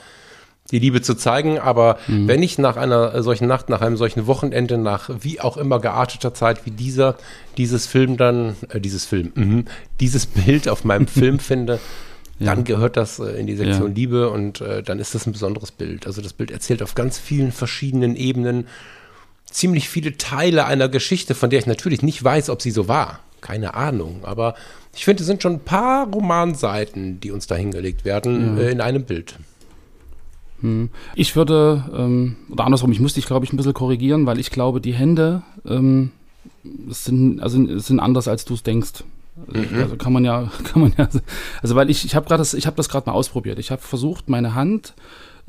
die 0.72 0.80
Liebe 0.80 1.02
zu 1.02 1.16
zeigen. 1.16 1.60
Aber 1.60 1.98
wenn 2.08 2.44
ich 2.44 2.58
nach 2.58 2.78
einer 2.78 3.22
solchen 3.24 3.48
Nacht, 3.48 3.70
nach 3.70 3.82
einem 3.82 3.98
solchen 3.98 4.28
Wochenende, 4.28 4.78
nach 4.78 5.10
wie 5.22 5.42
auch 5.42 5.58
immer 5.58 5.80
gearteter 5.80 6.34
Zeit 6.34 6.66
wie 6.66 6.72
dieser, 6.72 7.16
dieses 7.58 7.88
Film 7.88 8.18
dann, 8.18 8.56
äh, 8.70 8.80
dieses 8.80 9.06
Film, 9.06 9.32
mhm, 9.36 9.66
dieses 10.00 10.26
Bild 10.26 10.70
auf 10.70 10.84
meinem 10.84 11.08
Film 11.20 11.40
finde, 11.40 11.80
dann 12.40 12.64
gehört 12.64 12.98
das 12.98 13.20
äh, 13.20 13.32
in 13.40 13.48
die 13.48 13.56
Sektion 13.56 13.90
Ja. 13.90 13.96
Liebe 13.96 14.30
und 14.30 14.62
äh, 14.62 14.82
dann 14.82 15.00
ist 15.00 15.14
das 15.14 15.28
ein 15.28 15.34
besonderes 15.34 15.72
Bild. 15.72 16.08
Also 16.08 16.22
das 16.22 16.34
Bild 16.34 16.52
erzählt 16.52 16.82
auf 16.82 16.96
ganz 16.96 17.20
vielen 17.20 17.52
verschiedenen 17.52 18.16
Ebenen 18.16 18.68
ziemlich 19.50 19.90
viele 19.90 20.18
Teile 20.18 20.66
einer 20.66 20.90
Geschichte, 20.90 21.36
von 21.36 21.50
der 21.50 21.60
ich 21.60 21.66
natürlich 21.66 22.02
nicht 22.02 22.24
weiß, 22.24 22.50
ob 22.50 22.62
sie 22.62 22.72
so 22.72 22.88
war. 22.88 23.20
Keine 23.42 23.74
Ahnung. 23.74 24.20
Aber 24.24 24.56
ich 24.96 25.06
finde, 25.06 25.22
es 25.22 25.28
sind 25.28 25.42
schon 25.42 25.54
ein 25.54 25.60
paar 25.64 26.08
Romanseiten, 26.08 27.20
die 27.20 27.32
uns 27.32 27.48
da 27.48 27.56
hingelegt 27.56 28.06
werden, 28.06 28.58
äh, 28.58 28.70
in 28.70 28.82
einem 28.82 29.04
Bild. 29.04 29.36
Hm. 30.62 30.90
Ich 31.16 31.36
würde, 31.36 31.86
ähm, 31.96 32.36
oder 32.50 32.66
andersrum, 32.66 32.92
ich 32.92 33.00
musste 33.00 33.20
dich, 33.20 33.28
glaube 33.28 33.46
ich, 33.46 33.54
ein 33.54 33.58
bisschen 33.58 33.74
korrigieren, 33.74 34.26
weil 34.26 34.40
ich 34.40 34.52
glaube, 34.52 34.82
die 34.82 34.94
Hände 34.94 35.42
ähm, 35.66 36.12
sind, 36.90 37.40
also, 37.42 37.80
sind 37.80 38.00
anders, 38.00 38.28
als 38.28 38.46
du 38.46 38.56
es 38.56 38.64
denkst. 38.64 39.04
Also, 39.48 39.74
Mhm. 39.74 39.82
also 39.82 39.96
kann 39.96 40.12
man 40.12 40.26
ja, 40.26 40.52
kann 40.66 40.82
man 40.82 40.94
ja, 40.98 41.08
also 41.62 41.76
weil 41.76 41.90
ich, 41.90 42.04
ich 42.04 42.14
habe 42.14 42.28
gerade 42.28 42.42
das, 42.42 42.54
ich 42.54 42.68
habe 42.68 42.76
das 42.76 42.90
gerade 42.90 43.10
mal 43.10 43.16
ausprobiert. 43.16 43.58
Ich 43.58 43.72
habe 43.72 43.82
versucht, 43.82 44.30
meine 44.30 44.54
Hand 44.54 44.94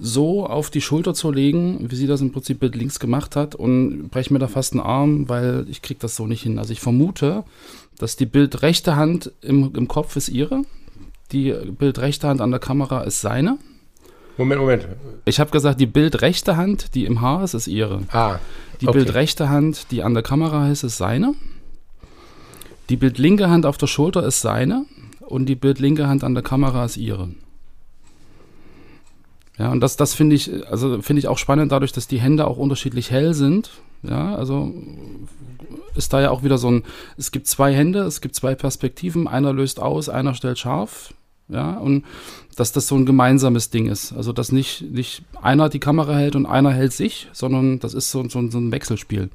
so 0.00 0.46
auf 0.46 0.70
die 0.70 0.80
Schulter 0.80 1.14
zu 1.14 1.30
legen, 1.30 1.86
wie 1.90 1.94
sie 1.96 2.06
das 2.06 2.20
im 2.20 2.32
Prinzip 2.32 2.60
Bild 2.60 2.74
links 2.74 2.98
gemacht 3.00 3.36
hat 3.36 3.54
und 3.54 4.08
breche 4.10 4.32
mir 4.32 4.38
da 4.38 4.48
fast 4.48 4.72
einen 4.72 4.80
Arm, 4.82 5.28
weil 5.28 5.66
ich 5.68 5.82
krieg 5.82 5.98
das 6.00 6.16
so 6.16 6.26
nicht 6.26 6.42
hin. 6.42 6.58
Also 6.58 6.72
ich 6.72 6.80
vermute, 6.80 7.44
dass 7.98 8.16
die 8.16 8.26
bildrechte 8.26 8.96
Hand 8.96 9.30
im, 9.42 9.72
im 9.76 9.88
Kopf 9.88 10.16
ist 10.16 10.28
ihre, 10.28 10.62
die 11.32 11.52
bildrechte 11.52 12.28
Hand 12.28 12.40
an 12.40 12.50
der 12.50 12.60
Kamera 12.60 13.02
ist 13.02 13.20
seine. 13.20 13.58
Moment, 14.38 14.60
Moment. 14.60 14.88
Ich 15.26 15.38
habe 15.38 15.50
gesagt, 15.50 15.80
die 15.80 15.86
bildrechte 15.86 16.56
Hand, 16.56 16.94
die 16.94 17.04
im 17.04 17.20
Haar 17.20 17.44
ist, 17.44 17.52
ist 17.54 17.66
ihre. 17.68 18.00
Ah, 18.10 18.38
Die 18.80 18.88
Okay. 18.88 18.98
bildrechte 18.98 19.50
Hand, 19.50 19.90
die 19.90 20.02
an 20.02 20.14
der 20.14 20.22
Kamera 20.22 20.70
ist, 20.70 20.82
ist 20.82 20.96
seine. 20.96 21.34
Die 22.88 22.96
bildlinke 22.96 23.50
Hand 23.50 23.66
auf 23.66 23.76
der 23.76 23.86
Schulter 23.86 24.24
ist 24.26 24.40
seine. 24.40 24.86
Und 25.20 25.46
die 25.46 25.54
bildlinke 25.54 26.08
Hand 26.08 26.24
an 26.24 26.32
der 26.34 26.42
Kamera 26.42 26.86
ist 26.86 26.96
ihre. 26.96 27.28
Ja, 29.60 29.70
und 29.70 29.80
das, 29.80 29.96
das 29.96 30.14
finde 30.14 30.36
ich, 30.36 30.50
also 30.70 31.02
finde 31.02 31.20
ich 31.20 31.28
auch 31.28 31.36
spannend, 31.36 31.70
dadurch, 31.70 31.92
dass 31.92 32.06
die 32.06 32.18
Hände 32.18 32.46
auch 32.46 32.56
unterschiedlich 32.56 33.10
hell 33.10 33.34
sind. 33.34 33.70
Ja, 34.02 34.34
also 34.34 34.72
ist 35.94 36.14
da 36.14 36.22
ja 36.22 36.30
auch 36.30 36.42
wieder 36.42 36.56
so 36.56 36.70
ein, 36.70 36.84
es 37.18 37.30
gibt 37.30 37.46
zwei 37.46 37.74
Hände, 37.74 38.00
es 38.04 38.22
gibt 38.22 38.34
zwei 38.34 38.54
Perspektiven, 38.54 39.28
einer 39.28 39.52
löst 39.52 39.78
aus, 39.78 40.08
einer 40.08 40.32
stellt 40.32 40.58
scharf. 40.58 41.12
Ja, 41.48 41.72
und 41.72 42.06
dass 42.56 42.72
das 42.72 42.86
so 42.86 42.94
ein 42.94 43.04
gemeinsames 43.04 43.68
Ding 43.68 43.86
ist. 43.86 44.14
Also, 44.14 44.32
dass 44.32 44.50
nicht, 44.50 44.82
nicht 44.82 45.24
einer 45.42 45.68
die 45.68 45.80
Kamera 45.80 46.16
hält 46.16 46.36
und 46.36 46.46
einer 46.46 46.70
hält 46.70 46.94
sich, 46.94 47.28
sondern 47.34 47.80
das 47.80 47.92
ist 47.92 48.10
so, 48.10 48.26
so, 48.30 48.48
so 48.48 48.58
ein 48.58 48.72
Wechselspiel. 48.72 49.28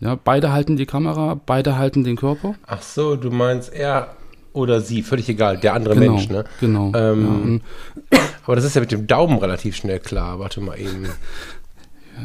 Ja, 0.00 0.18
beide 0.22 0.52
halten 0.52 0.76
die 0.76 0.84
Kamera, 0.84 1.40
beide 1.46 1.78
halten 1.78 2.04
den 2.04 2.16
Körper. 2.16 2.56
ach 2.66 2.82
so, 2.82 3.16
du 3.16 3.30
meinst 3.30 3.72
er 3.72 4.14
oder 4.52 4.80
sie, 4.80 5.02
völlig 5.02 5.28
egal, 5.28 5.58
der 5.58 5.74
andere 5.74 5.94
Genau, 5.94 6.12
Mensch, 6.12 6.28
ne? 6.28 6.44
genau. 6.60 6.92
Ähm, 6.94 7.22
ja, 7.24 7.30
und 7.42 7.62
Aber 8.44 8.56
das 8.56 8.64
ist 8.64 8.74
ja 8.74 8.80
mit 8.80 8.92
dem 8.92 9.06
Daumen 9.06 9.38
relativ 9.38 9.76
schnell 9.76 9.98
klar. 10.00 10.38
Warte 10.38 10.60
mal 10.60 10.78
eben. 10.78 11.06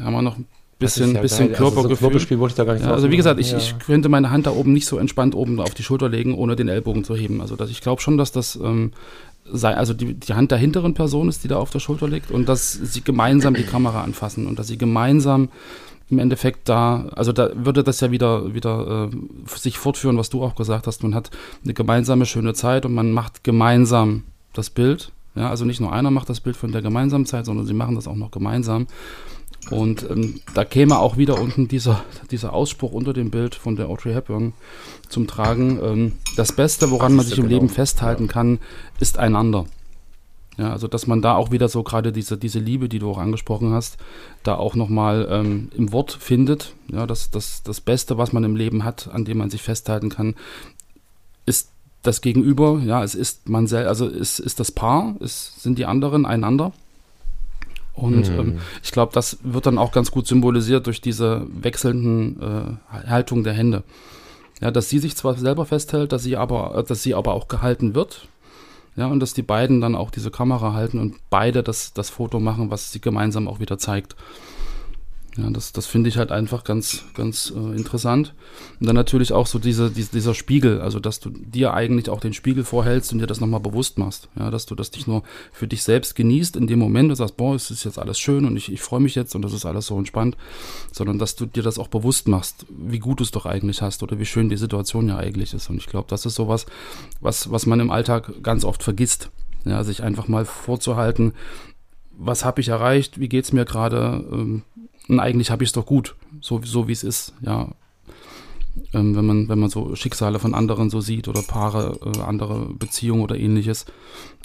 haben 0.04 0.14
wir 0.14 0.22
noch 0.22 0.38
ein 0.38 0.46
Das 0.80 0.96
bisschen, 0.96 1.16
ja 1.16 1.22
bisschen 1.22 1.48
geil. 1.52 1.56
Also 1.58 1.70
so 1.70 1.96
Körpergefühl. 1.96 2.40
Wollte 2.40 2.52
ich 2.54 2.58
da 2.58 2.64
gar 2.66 2.74
nicht 2.74 2.86
Ja, 2.86 2.92
also 2.92 3.10
wie 3.12 3.18
gesagt, 3.18 3.40
ich, 3.40 3.54
ich 3.54 3.80
könnte 3.80 4.10
meine 4.10 4.30
Hand 4.32 4.46
da 4.48 4.52
oben 4.52 4.74
nicht 4.74 4.86
so 4.88 4.98
entspannt 4.98 5.36
oben 5.36 5.60
auf 5.60 5.74
die 5.74 5.84
Schulter 5.84 6.10
legen, 6.10 6.36
ohne 6.36 6.56
den 6.56 6.68
Ellbogen 6.68 7.04
zu 7.04 7.16
heben. 7.16 7.42
Also 7.42 7.56
dass 7.56 7.70
ich 7.70 7.82
glaube 7.82 8.02
schon, 8.02 8.18
dass 8.18 8.32
das 8.32 8.56
ähm, 8.56 8.92
sei, 9.52 9.74
also 9.76 9.94
die, 9.94 10.14
die 10.16 10.34
Hand 10.34 10.52
der 10.52 10.58
hinteren 10.58 10.94
Person 10.94 11.30
ist, 11.30 11.44
die 11.44 11.48
da 11.48 11.58
auf 11.58 11.70
der 11.70 11.80
Schulter 11.80 12.08
liegt 12.08 12.32
und 12.32 12.50
dass 12.50 12.74
sie 12.74 13.02
gemeinsam 13.02 13.54
die 13.54 13.64
Kamera 13.64 14.04
anfassen 14.04 14.46
und 14.48 14.60
dass 14.60 14.68
sie 14.68 14.78
gemeinsam 14.78 15.50
im 16.10 16.20
Endeffekt 16.20 16.70
da, 16.70 17.06
also 17.16 17.34
da 17.34 17.50
würde 17.54 17.84
das 17.84 18.00
ja 18.00 18.12
wieder, 18.12 18.54
wieder 18.54 19.10
äh, 19.12 19.58
sich 19.58 19.78
fortführen, 19.78 20.18
was 20.18 20.30
du 20.30 20.44
auch 20.44 20.56
gesagt 20.56 20.88
hast. 20.88 21.04
Man 21.04 21.14
hat 21.14 21.32
eine 21.64 21.74
gemeinsame 21.74 22.26
schöne 22.26 22.54
Zeit 22.54 22.86
und 22.86 22.94
man 22.94 23.12
macht 23.12 23.44
gemeinsam 23.44 24.24
das 24.54 24.70
Bild. 24.70 25.12
Ja, 25.36 25.50
also 25.50 25.66
nicht 25.66 25.82
nur 25.82 25.92
einer 25.92 26.10
macht 26.10 26.30
das 26.30 26.40
Bild 26.40 26.56
von 26.56 26.72
der 26.72 26.82
gemeinsamen 26.82 27.26
Zeit, 27.26 27.46
sondern 27.46 27.66
sie 27.66 27.74
machen 27.74 27.96
das 27.96 28.08
auch 28.08 28.16
noch 28.16 28.32
gemeinsam. 28.32 28.88
Und 29.70 30.10
ähm, 30.10 30.40
da 30.54 30.64
käme 30.64 30.98
auch 30.98 31.18
wieder 31.18 31.40
unten 31.40 31.68
dieser, 31.68 32.04
dieser 32.32 32.54
Ausspruch 32.54 32.94
unter 32.94 33.14
dem 33.14 33.30
Bild 33.30 33.54
von 33.54 33.76
der 33.76 33.90
Audrey 33.90 34.14
Hepburn 34.14 34.54
zum 35.10 35.28
Tragen. 35.28 35.80
Ähm, 35.84 36.12
das 36.38 36.54
Beste, 36.54 36.90
woran 36.90 37.12
Ach, 37.14 37.18
man 37.18 37.26
sich 37.26 37.38
im 37.38 37.48
genau. 37.48 37.56
Leben 37.56 37.70
festhalten 37.70 38.28
kann, 38.28 38.60
ist 39.00 39.18
einander. 39.20 39.66
Ja, 40.58 40.72
also 40.72 40.88
dass 40.88 41.06
man 41.06 41.22
da 41.22 41.36
auch 41.36 41.52
wieder 41.52 41.70
so 41.70 41.84
gerade 41.84 42.12
diese, 42.12 42.38
diese 42.38 42.60
Liebe, 42.60 42.90
die 42.90 42.98
du 43.00 43.12
auch 43.12 43.20
angesprochen 43.20 43.74
hast, 43.74 43.98
da 44.44 44.56
auch 44.56 44.74
nochmal 44.76 45.28
ähm, 45.30 45.70
im 45.76 45.92
Wort 45.92 46.12
findet. 46.20 46.74
Ja, 46.92 47.06
das, 47.06 47.30
das, 47.30 47.62
das 47.64 47.80
Beste, 47.80 48.18
was 48.18 48.34
man 48.34 48.44
im 48.44 48.56
Leben 48.56 48.84
hat, 48.84 49.08
an 49.14 49.24
dem 49.24 49.38
man 49.38 49.52
sich 49.52 49.62
festhalten 49.62 50.10
kann, 50.10 50.36
ist 51.46 51.70
das 52.02 52.22
Gegenüber. 52.22 52.82
Ja, 52.84 53.04
es 53.04 53.14
ist 53.14 53.50
man 53.50 53.68
selbst, 53.68 53.88
also 53.88 54.08
es 54.08 54.40
ist 54.40 54.60
das 54.60 54.72
Paar, 54.72 55.16
es 55.20 55.54
sind 55.62 55.78
die 55.78 55.86
anderen 55.86 56.26
einander. 56.26 56.72
Und 57.94 58.30
Mhm. 58.32 58.40
ähm, 58.40 58.60
ich 58.84 58.92
glaube, 58.92 59.12
das 59.14 59.38
wird 59.44 59.66
dann 59.66 59.78
auch 59.78 59.92
ganz 59.92 60.12
gut 60.12 60.28
symbolisiert 60.28 60.86
durch 60.88 61.02
diese 61.02 61.48
wechselnden 61.50 62.42
äh, 62.42 63.08
Haltung 63.10 63.44
der 63.44 63.54
Hände. 63.54 63.84
Ja, 64.62 64.72
dass 64.72 64.90
sie 64.90 65.00
sich 65.00 65.16
zwar 65.16 65.36
selber 65.36 65.66
festhält, 65.66 66.12
dass 66.12 66.24
sie 66.24 66.38
aber, 66.38 66.76
äh, 66.76 66.84
dass 66.84 67.04
sie 67.04 67.14
aber 67.16 67.34
auch 67.34 67.48
gehalten 67.48 67.96
wird. 67.96 68.28
Ja, 68.98 69.06
und 69.06 69.20
dass 69.20 69.36
die 69.36 69.44
beiden 69.44 69.80
dann 69.80 69.96
auch 69.96 70.10
diese 70.10 70.32
Kamera 70.32 70.74
halten 70.74 71.00
und 71.00 71.16
beide 71.30 71.62
das, 71.62 71.94
das 71.94 72.10
Foto 72.10 72.40
machen, 72.40 72.72
was 72.72 72.92
sie 72.92 73.00
gemeinsam 73.00 73.48
auch 73.48 73.60
wieder 73.60 73.78
zeigt. 73.78 74.16
Ja, 75.38 75.50
das, 75.52 75.72
das 75.72 75.86
finde 75.86 76.10
ich 76.10 76.18
halt 76.18 76.32
einfach 76.32 76.64
ganz, 76.64 77.04
ganz 77.14 77.54
äh, 77.56 77.78
interessant. 77.78 78.34
Und 78.80 78.88
dann 78.88 78.96
natürlich 78.96 79.34
auch 79.34 79.46
so 79.46 79.60
diese, 79.60 79.92
diese, 79.92 80.12
dieser 80.12 80.34
Spiegel, 80.34 80.82
also 80.82 81.00
dass 81.00 81.20
du 81.20 81.30
dir 81.30 81.76
eigentlich 81.76 82.10
auch 82.10 82.20
den 82.20 82.34
Spiegel 82.34 82.64
vorhältst 82.64 83.14
und 83.14 83.20
dir 83.20 83.28
das 83.28 83.40
nochmal 83.40 83.60
bewusst 83.60 84.00
machst. 84.00 84.30
Ja, 84.38 84.50
dass 84.50 84.66
du 84.66 84.74
das 84.74 84.92
nicht 84.94 85.08
nur 85.08 85.22
für 85.52 85.68
dich 85.68 85.84
selbst 85.84 86.16
genießt 86.16 86.56
in 86.56 86.66
dem 86.66 86.80
Moment 86.80 87.12
und 87.12 87.16
sagst, 87.16 87.38
boah, 87.38 87.54
es 87.54 87.70
ist 87.70 87.84
jetzt 87.84 88.00
alles 88.00 88.18
schön 88.18 88.46
und 88.46 88.58
ich, 88.58 88.72
ich 88.72 88.82
freue 88.82 89.00
mich 89.00 89.14
jetzt 89.14 89.36
und 89.36 89.44
das 89.44 89.54
ist 89.54 89.66
alles 89.66 89.86
so 89.86 89.98
entspannt, 89.98 90.36
sondern 90.92 91.20
dass 91.20 91.36
du 91.36 91.46
dir 91.46 91.62
das 91.62 91.78
auch 91.78 91.88
bewusst 91.88 92.28
machst, 92.28 92.66
wie 92.70 93.00
gut 93.00 93.20
du 93.20 93.24
es 93.24 93.32
doch 93.32 93.46
eigentlich 93.46 93.84
hast 93.84 94.02
oder 94.02 94.18
wie 94.18 94.26
schön 94.26 94.50
die 94.50 94.58
Situation 94.58 95.08
ja 95.08 95.18
eigentlich 95.18 95.54
ist. 95.54 95.70
Und 95.70 95.78
ich 95.78 95.86
glaube, 95.86 96.08
das 96.10 96.26
ist 96.26 96.36
sowas, 96.36 96.66
was, 97.22 97.52
was 97.52 97.68
man 97.68 97.80
im 97.80 97.92
Alltag 97.92 98.42
ganz 98.42 98.66
oft 98.66 98.82
vergisst. 98.82 99.30
Ja, 99.66 99.84
sich 99.84 100.02
einfach 100.02 100.30
mal 100.30 100.46
vorzuhalten, 100.46 101.34
was 102.18 102.44
habe 102.44 102.62
ich 102.62 102.70
erreicht, 102.70 103.20
wie 103.20 103.30
geht's 103.30 103.54
mir 103.54 103.66
gerade, 103.66 104.26
ähm, 104.32 104.64
und 105.08 105.20
eigentlich 105.20 105.52
habe 105.52 105.64
ich 105.64 105.70
es 105.70 105.74
doch 105.74 105.86
gut, 105.86 106.16
so, 106.42 106.62
so 106.64 106.88
wie 106.88 106.94
es 106.94 107.04
ist, 107.04 107.34
ja. 107.42 107.70
Ähm, 108.94 109.16
wenn, 109.16 109.26
man, 109.26 109.50
wenn 109.50 109.58
man 109.58 109.72
so 109.72 109.96
Schicksale 109.96 110.38
von 110.38 110.54
anderen 110.54 110.92
so 110.92 111.02
sieht 111.02 111.28
oder 111.28 111.42
Paare, 111.42 112.00
äh, 112.06 112.22
andere 112.22 112.68
Beziehungen 112.74 113.24
oder 113.24 113.36
ähnliches. 113.36 113.86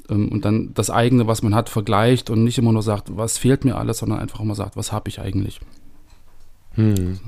Ähm, 0.09 0.31
und 0.31 0.47
dann 0.47 0.73
das 0.73 0.89
eigene, 0.89 1.27
was 1.27 1.43
man 1.43 1.55
hat, 1.55 1.69
vergleicht 1.69 2.31
und 2.31 2.43
nicht 2.43 2.57
immer 2.57 2.73
nur 2.73 2.83
sagt, 2.83 3.15
was 3.15 3.37
fehlt 3.37 3.67
mir 3.67 3.77
alles, 3.77 3.99
sondern 3.99 4.21
einfach 4.21 4.41
immer 4.41 4.55
sagt, 4.55 4.77
was 4.77 4.91
habe 4.91 5.11
ich 5.11 5.21
eigentlich. 5.21 5.61
Hm. 6.73 7.21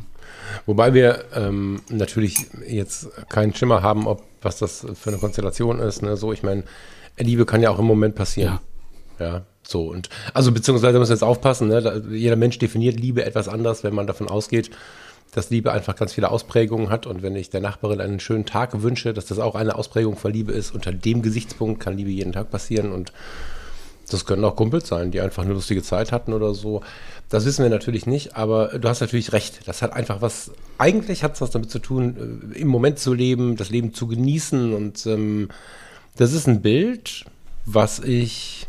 Wobei 0.67 0.95
wir 0.95 1.25
ähm, 1.35 1.81
natürlich 1.91 2.47
jetzt 2.67 3.11
keinen 3.29 3.55
Schimmer 3.55 3.83
haben, 3.83 4.07
ob 4.07 4.23
was 4.41 4.59
das 4.59 4.87
für 4.95 5.11
eine 5.11 5.19
Konstellation 5.19 5.81
ist. 5.81 6.03
Ne? 6.03 6.17
So, 6.17 6.33
ich 6.33 6.43
meine, 6.43 6.65
Liebe 7.19 7.47
kann 7.47 7.63
ja 7.63 7.71
auch 7.71 7.79
im 7.79 7.87
Moment 7.87 8.15
passieren. 8.15 8.55
Ja. 8.55 8.61
So 9.63 9.89
und 9.89 10.09
also 10.35 10.53
beziehungsweise 10.53 10.99
müssen 10.99 11.11
wir 11.11 11.15
jetzt 11.15 11.23
aufpassen. 11.23 11.69
Ne? 11.69 12.03
Jeder 12.11 12.37
Mensch 12.37 12.59
definiert 12.59 12.99
Liebe 12.99 13.25
etwas 13.25 13.49
anders, 13.49 13.85
wenn 13.85 13.95
man 13.95 14.07
davon 14.07 14.29
ausgeht, 14.29 14.71
dass 15.33 15.51
Liebe 15.51 15.73
einfach 15.73 15.97
ganz 15.97 16.13
viele 16.13 16.31
Ausprägungen 16.31 16.91
hat 16.91 17.07
und 17.07 17.23
wenn 17.23 17.35
ich 17.35 17.51
der 17.51 17.61
Nachbarin 17.61 18.01
einen 18.01 18.21
schönen 18.21 18.47
Tag 18.47 18.83
wünsche, 18.83 19.13
dass 19.13 19.27
das 19.27 19.39
auch 19.39 19.55
eine 19.55 19.75
Ausprägung 19.75 20.17
von 20.17 20.33
Liebe 20.33 20.53
ist. 20.53 20.75
Unter 20.75 20.93
dem 20.93 21.23
Gesichtspunkt 21.23 21.81
kann 21.81 21.97
Liebe 21.97 22.11
jeden 22.11 22.33
Tag 22.33 22.51
passieren 22.51 22.93
und 22.93 23.13
das 24.11 24.27
können 24.27 24.45
auch 24.45 24.55
Kumpels 24.55 24.89
sein, 24.89 25.11
die 25.11 25.21
einfach 25.21 25.45
eine 25.45 25.55
lustige 25.55 25.83
Zeit 25.83 26.13
hatten 26.13 26.33
oder 26.33 26.55
so. 26.55 26.83
Das 27.31 27.47
wissen 27.47 27.63
wir 27.63 27.71
natürlich 27.71 28.07
nicht, 28.07 28.37
aber 28.37 28.79
du 28.79 28.89
hast 28.89 29.01
natürlich 29.01 29.33
recht. 29.33 29.67
Das 29.67 29.83
hat 29.83 29.93
einfach 29.93 30.21
was, 30.21 30.53
eigentlich 30.79 31.25
hat 31.25 31.35
es 31.35 31.41
was 31.41 31.51
damit 31.51 31.71
zu 31.71 31.79
tun, 31.79 32.53
äh, 32.55 32.59
im 32.59 32.69
Moment 32.69 32.99
zu 32.99 33.15
leben, 33.15 33.57
das 33.57 33.71
Leben 33.71 33.95
zu 33.95 34.07
genießen. 34.07 34.75
Und 34.75 35.07
ähm, 35.07 35.49
das 36.17 36.33
ist 36.33 36.47
ein 36.47 36.61
Bild, 36.61 37.25
was 37.65 37.99
ich 37.99 38.67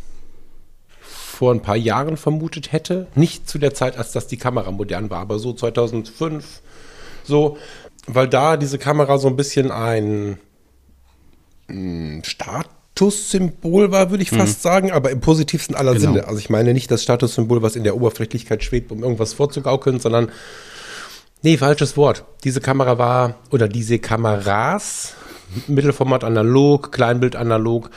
vor 1.36 1.52
ein 1.52 1.60
paar 1.60 1.76
Jahren 1.76 2.16
vermutet 2.16 2.72
hätte. 2.72 3.08
Nicht 3.14 3.46
zu 3.46 3.58
der 3.58 3.74
Zeit, 3.74 3.98
als 3.98 4.12
das 4.12 4.26
die 4.26 4.38
Kamera 4.38 4.70
modern 4.70 5.10
war, 5.10 5.20
aber 5.20 5.38
so 5.38 5.52
2005, 5.52 6.62
so, 7.24 7.58
weil 8.06 8.26
da 8.26 8.56
diese 8.56 8.78
Kamera 8.78 9.18
so 9.18 9.28
ein 9.28 9.36
bisschen 9.36 9.70
ein 9.70 10.38
mh, 11.68 12.22
Statussymbol 12.24 13.92
war, 13.92 14.10
würde 14.10 14.22
ich 14.22 14.30
fast 14.30 14.62
sagen, 14.62 14.92
aber 14.92 15.10
im 15.10 15.20
positivsten 15.20 15.76
aller 15.76 15.92
Genau. 15.92 16.12
Sinne. 16.14 16.26
Also 16.26 16.38
ich 16.38 16.48
meine 16.48 16.72
nicht 16.72 16.90
das 16.90 17.02
Statussymbol, 17.02 17.60
was 17.60 17.76
in 17.76 17.84
der 17.84 17.96
Oberflächlichkeit 17.96 18.64
schwebt, 18.64 18.90
um 18.90 19.02
irgendwas 19.02 19.34
vorzugaukeln, 19.34 20.00
sondern 20.00 20.30
nee, 21.42 21.58
falsches 21.58 21.98
Wort. 21.98 22.24
Diese 22.44 22.62
Kamera 22.62 22.96
war 22.96 23.34
oder 23.50 23.68
diese 23.68 23.98
Kameras, 23.98 25.12
Mittelformat 25.66 26.24
analog, 26.24 26.92
Kleinbild 26.92 27.36
analog, 27.36 27.90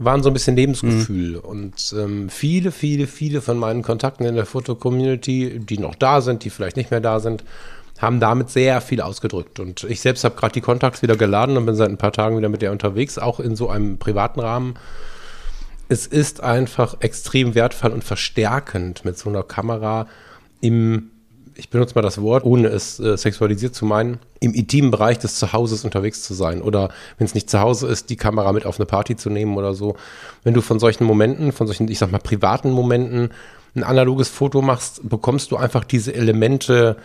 waren 0.00 0.22
so 0.22 0.30
ein 0.30 0.32
bisschen 0.32 0.56
Lebensgefühl. 0.56 1.36
Und 1.36 1.94
ähm, 1.96 2.30
viele, 2.30 2.72
viele, 2.72 3.06
viele 3.06 3.42
von 3.42 3.58
meinen 3.58 3.82
Kontakten 3.82 4.24
in 4.24 4.34
der 4.34 4.46
Foto-Community, 4.46 5.60
die 5.60 5.78
noch 5.78 5.94
da 5.94 6.22
sind, 6.22 6.44
die 6.44 6.50
vielleicht 6.50 6.76
nicht 6.76 6.90
mehr 6.90 7.02
da 7.02 7.20
sind, 7.20 7.44
haben 7.98 8.18
damit 8.18 8.48
sehr 8.48 8.80
viel 8.80 9.02
ausgedrückt. 9.02 9.60
Und 9.60 9.84
ich 9.84 10.00
selbst 10.00 10.24
habe 10.24 10.36
gerade 10.36 10.54
die 10.54 10.62
Kontakts 10.62 11.02
wieder 11.02 11.16
geladen 11.16 11.58
und 11.58 11.66
bin 11.66 11.74
seit 11.74 11.90
ein 11.90 11.98
paar 11.98 12.12
Tagen 12.12 12.38
wieder 12.38 12.48
mit 12.48 12.62
der 12.62 12.72
unterwegs, 12.72 13.18
auch 13.18 13.40
in 13.40 13.56
so 13.56 13.68
einem 13.68 13.98
privaten 13.98 14.40
Rahmen. 14.40 14.74
Es 15.88 16.06
ist 16.06 16.42
einfach 16.42 16.96
extrem 17.00 17.54
wertvoll 17.54 17.90
und 17.90 18.02
verstärkend 18.02 19.04
mit 19.04 19.18
so 19.18 19.28
einer 19.28 19.42
Kamera 19.42 20.06
im 20.62 21.10
ich 21.60 21.68
benutze 21.68 21.94
mal 21.94 22.02
das 22.02 22.20
Wort, 22.22 22.44
ohne 22.44 22.68
es 22.68 22.98
äh, 22.98 23.16
sexualisiert 23.16 23.74
zu 23.74 23.84
meinen, 23.84 24.18
im 24.40 24.54
intimen 24.54 24.90
Bereich 24.90 25.18
des 25.18 25.36
Zuhauses 25.36 25.84
unterwegs 25.84 26.22
zu 26.22 26.32
sein. 26.32 26.62
Oder 26.62 26.88
wenn 27.18 27.26
es 27.26 27.34
nicht 27.34 27.50
zu 27.50 27.60
Hause 27.60 27.86
ist, 27.86 28.08
die 28.08 28.16
Kamera 28.16 28.52
mit 28.52 28.64
auf 28.64 28.80
eine 28.80 28.86
Party 28.86 29.14
zu 29.14 29.28
nehmen 29.28 29.56
oder 29.56 29.74
so. 29.74 29.96
Wenn 30.42 30.54
du 30.54 30.62
von 30.62 30.80
solchen 30.80 31.04
Momenten, 31.04 31.52
von 31.52 31.66
solchen, 31.66 31.88
ich 31.88 31.98
sag 31.98 32.10
mal, 32.10 32.18
privaten 32.18 32.70
Momenten 32.70 33.30
ein 33.76 33.84
analoges 33.84 34.28
Foto 34.28 34.62
machst, 34.62 35.08
bekommst 35.08 35.50
du 35.50 35.56
einfach 35.56 35.84
diese 35.84 36.14
Elemente, 36.14 36.96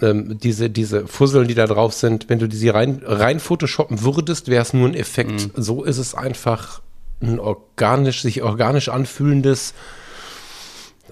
ähm, 0.00 0.38
diese, 0.38 0.70
diese 0.70 1.08
Fusseln, 1.08 1.48
die 1.48 1.54
da 1.54 1.66
drauf 1.66 1.92
sind. 1.92 2.28
Wenn 2.28 2.38
du 2.38 2.48
diese 2.48 2.72
rein, 2.72 3.02
rein 3.04 3.40
photoshoppen 3.40 4.02
würdest, 4.02 4.48
wäre 4.48 4.62
es 4.62 4.72
nur 4.72 4.88
ein 4.88 4.94
Effekt. 4.94 5.32
Mhm. 5.32 5.62
So 5.62 5.82
ist 5.82 5.98
es 5.98 6.14
einfach 6.14 6.80
ein 7.20 7.40
organisch, 7.40 8.22
sich 8.22 8.42
organisch 8.42 8.88
anfühlendes 8.88 9.74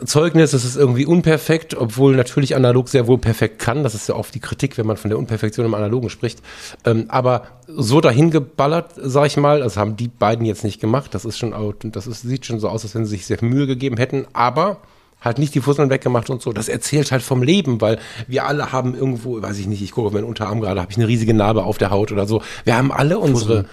Zeugnis, 0.05 0.53
es 0.53 0.65
ist 0.65 0.77
irgendwie 0.77 1.07
unperfekt, 1.07 1.75
obwohl 1.77 2.17
natürlich 2.17 2.57
analog 2.57 2.89
sehr 2.89 3.07
wohl 3.07 3.19
perfekt 3.19 3.59
kann. 3.59 3.83
Das 3.83 3.95
ist 3.95 4.09
ja 4.09 4.15
oft 4.15 4.35
die 4.35 4.41
Kritik, 4.41 4.79
wenn 4.79 4.87
man 4.87 4.97
von 4.97 5.09
der 5.11 5.19
Unperfektion 5.19 5.67
im 5.67 5.75
Analogen 5.75 6.11
spricht. 6.11 6.41
Ähm, 6.85 7.07
aber 7.09 7.43
so 7.67 8.01
dahin 8.01 8.31
geballert, 8.31 8.93
sag 8.97 9.27
ich 9.27 9.37
mal, 9.37 9.61
das 9.61 9.77
haben 9.77 9.97
die 9.97 10.09
beiden 10.09 10.45
jetzt 10.47 10.65
nicht 10.65 10.81
gemacht. 10.81 11.15
Das 11.15 11.25
ist 11.25 11.39
schon, 11.39 11.55
au- 11.55 11.75
das 11.83 12.07
ist, 12.07 12.23
sieht 12.23 12.47
schon 12.47 12.61
so 12.61 12.69
aus, 12.69 12.85
als 12.85 12.95
wenn 12.95 13.05
sie 13.05 13.13
sich 13.17 13.27
sehr 13.27 13.39
Mühe 13.41 13.67
gegeben 13.67 13.97
hätten. 13.97 14.27
Aber 14.33 14.79
halt 15.21 15.39
nicht 15.39 15.55
die 15.55 15.61
Fusseln 15.61 15.91
weggemacht 15.91 16.31
und 16.31 16.41
so. 16.43 16.53
Das 16.53 16.69
erzählt 16.69 17.11
halt 17.11 17.23
vom 17.23 17.43
Leben, 17.43 17.81
weil 17.81 17.99
wir 18.29 18.47
alle 18.47 18.71
haben 18.71 18.95
irgendwo, 18.95 19.43
weiß 19.43 19.59
ich 19.59 19.67
nicht, 19.67 19.83
ich 19.83 19.91
gucke 19.91 20.07
auf 20.07 20.13
meinen 20.13 20.25
Unterarm 20.25 20.61
gerade, 20.61 20.81
habe 20.81 20.93
ich 20.93 20.97
eine 20.97 21.09
riesige 21.09 21.35
Narbe 21.35 21.65
auf 21.65 21.77
der 21.77 21.91
Haut 21.91 22.13
oder 22.13 22.27
so. 22.27 22.41
Wir 22.65 22.77
haben 22.77 22.93
alle 22.93 23.19
unsere, 23.19 23.65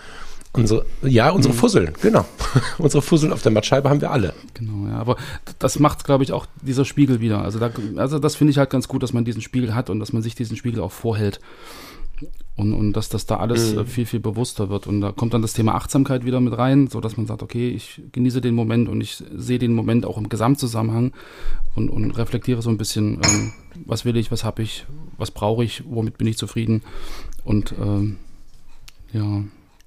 unsere, 0.56 0.86
ja, 1.04 1.30
unsere 1.32 1.54
Fusseln, 1.54 1.94
genau. 2.02 2.26
unsere 2.78 3.02
Fusseln 3.02 3.34
auf 3.34 3.42
der 3.42 3.52
Mattscheibe 3.52 3.90
haben 3.90 4.02
wir 4.02 4.12
alle. 4.12 4.34
Genau, 4.54 4.88
ja. 4.88 4.98
Aber 4.98 5.18
das 5.60 5.80
macht, 5.80 6.04
glaube 6.04 6.24
ich, 6.24 6.32
auch 6.32 6.46
dieser 6.62 6.86
Spiegel 6.86 7.22
wieder. 7.22 7.42
Also, 7.42 7.60
da, 7.60 7.72
also 7.98 8.20
das 8.20 8.36
finde 8.36 8.52
ich 8.52 8.58
halt 8.58 8.70
ganz 8.70 8.88
gut, 8.88 9.04
dass 9.04 9.14
man 9.14 9.26
diesen 9.26 9.42
Spiegel 9.42 9.76
hat 9.76 9.90
und 9.90 10.00
dass 10.00 10.14
man 10.14 10.22
sich 10.22 10.36
diesen 10.36 10.58
Spiegel 10.58 10.82
auch 10.82 10.92
vorhält. 10.92 11.40
Und, 12.58 12.74
und 12.74 12.94
dass 12.94 13.10
das 13.10 13.26
da 13.26 13.36
alles 13.38 13.74
Mhm. 13.74 13.80
äh, 13.80 13.86
viel, 13.86 14.06
viel 14.06 14.22
bewusster 14.22 14.70
wird. 14.70 14.88
Und 14.88 15.02
da 15.02 15.12
kommt 15.12 15.34
dann 15.34 15.42
das 15.42 15.52
Thema 15.52 15.76
Achtsamkeit 15.76 16.24
wieder 16.24 16.40
mit 16.40 16.58
rein, 16.58 16.88
so 16.88 17.02
dass 17.02 17.18
man 17.18 17.26
sagt, 17.28 17.44
okay, 17.44 17.70
ich 17.70 18.02
genieße 18.14 18.40
den 18.40 18.56
Moment 18.56 18.88
und 18.88 19.02
ich 19.02 19.22
sehe 19.36 19.60
den 19.60 19.74
Moment 19.74 20.06
auch 20.06 20.18
im 20.18 20.30
Gesamtzusammenhang 20.30 21.12
und, 21.76 21.90
und 21.90 22.12
reflektiere 22.12 22.62
so 22.62 22.70
ein 22.70 22.78
bisschen, 22.78 23.20
ähm, 23.26 23.52
was 23.86 24.06
will 24.06 24.16
ich, 24.16 24.32
was 24.32 24.46
habe 24.46 24.62
ich, 24.62 24.86
was 25.18 25.32
brauche 25.32 25.66
ich, 25.66 25.84
womit 25.86 26.18
bin 26.18 26.28
ich 26.28 26.38
zufrieden. 26.38 26.82
Und 27.44 27.74
ähm, 27.78 28.16
ja, 29.12 29.44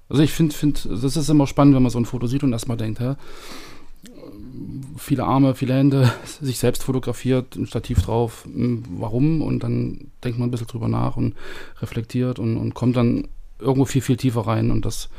also 0.09 0.23
ich 0.23 0.31
finde, 0.31 0.55
find, 0.55 0.87
das 0.89 1.15
ist 1.15 1.29
immer 1.29 1.47
spannend, 1.47 1.75
wenn 1.75 1.83
man 1.83 1.91
so 1.91 1.99
ein 1.99 2.05
Foto 2.05 2.27
sieht 2.27 2.43
und 2.43 2.51
erstmal 2.51 2.77
denkt, 2.77 2.99
hä, 2.99 3.15
viele 4.97 5.23
Arme, 5.23 5.55
viele 5.55 5.75
Hände, 5.75 6.11
sich 6.41 6.59
selbst 6.59 6.83
fotografiert, 6.83 7.55
ein 7.55 7.67
Stativ 7.67 8.01
drauf, 8.01 8.45
hm, 8.45 8.83
warum? 8.97 9.41
Und 9.41 9.63
dann 9.63 10.11
denkt 10.23 10.39
man 10.39 10.49
ein 10.49 10.51
bisschen 10.51 10.67
drüber 10.67 10.87
nach 10.87 11.15
und 11.15 11.35
reflektiert 11.81 12.39
und, 12.39 12.57
und 12.57 12.73
kommt 12.73 12.97
dann 12.97 13.27
irgendwo 13.59 13.85
viel, 13.85 14.01
viel 14.01 14.17
tiefer 14.17 14.41
rein. 14.41 14.71
Und 14.71 14.85
das 14.85 15.09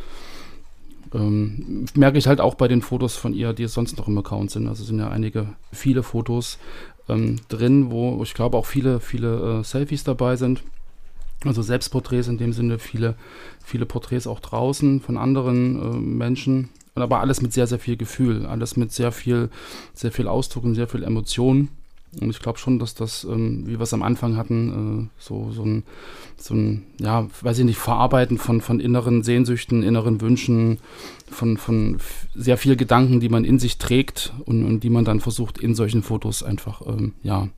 ähm, 1.15 1.87
merke 1.95 2.19
ich 2.19 2.27
halt 2.27 2.41
auch 2.41 2.55
bei 2.55 2.69
den 2.69 2.83
Fotos 2.83 3.17
von 3.17 3.35
ihr, 3.35 3.53
die 3.53 3.67
sonst 3.67 3.97
noch 3.99 4.09
im 4.09 4.19
Account 4.19 4.51
sind. 4.51 4.69
Also 4.69 4.85
sind 4.85 4.99
ja 4.99 5.09
einige, 5.09 5.47
viele 5.73 6.03
Fotos 6.03 6.59
ähm, 7.09 7.37
drin, 7.49 7.91
wo 7.91 8.23
ich 8.23 8.35
glaube 8.35 8.57
auch 8.57 8.67
viele, 8.67 9.01
viele 9.01 9.61
äh, 9.61 9.65
Selfies 9.65 10.05
dabei 10.05 10.37
sind. 10.37 10.63
Also 11.45 11.63
Selbstporträts 11.63 12.29
in 12.29 12.37
dem 12.37 12.53
Sinne, 12.53 12.79
viele, 12.79 13.15
viele 13.65 13.87
Porträts 13.87 14.27
auch 14.27 14.41
draußen 14.41 15.01
von 15.01 15.17
anderen 15.17 15.81
äh, 15.81 15.97
Menschen. 15.97 16.69
Aber 16.95 17.21
alles 17.21 17.41
mit 17.41 17.53
sehr, 17.53 17.67
sehr 17.67 17.79
viel 17.79 17.97
Gefühl, 17.97 18.45
alles 18.45 18.77
mit 18.77 18.93
sehr 18.93 19.11
viel, 19.11 19.49
sehr 19.95 20.13
viel 20.13 20.29
Ausdruck 20.29 20.65
und 20.65 20.75
sehr 20.75 20.89
viel 20.89 21.03
Emotion. 21.03 21.69
Und 22.21 22.29
ich 22.29 22.41
glaube 22.41 22.59
schon, 22.59 22.79
dass 22.79 22.95
das, 22.95 23.25
ähm, 23.25 23.67
wie 23.67 23.79
wir 23.79 23.83
es 23.83 23.95
am 23.95 24.03
Anfang 24.03 24.37
hatten, 24.37 25.09
äh, 25.09 25.23
so, 25.23 25.51
so 25.53 25.65
ein, 25.65 25.85
so 26.37 26.55
ein, 26.55 26.85
ja, 27.01 27.29
weiß 27.41 27.61
ich 27.61 27.65
nicht, 27.65 27.79
Verarbeiten 27.79 28.37
von, 28.37 28.61
von 28.61 28.81
inneren 28.81 29.23
Sehnsüchten, 29.23 29.83
inneren 29.83 30.21
Wünschen, 30.21 30.79
von, 31.31 31.57
von 31.57 31.99
sehr 32.35 32.59
viel 32.59 32.77
Gedanken, 32.77 33.21
die 33.21 33.29
man 33.29 33.45
in 33.45 33.61
sich 33.61 33.79
trägt 33.79 34.35
und, 34.45 34.65
und 34.65 34.81
die 34.81 34.91
man 34.91 35.05
dann 35.05 35.21
versucht, 35.21 35.59
in 35.59 35.75
solchen 35.75 36.03
Fotos 36.03 36.43
einfach, 36.43 36.83
ähm, 36.87 37.15
ja, 37.23 37.49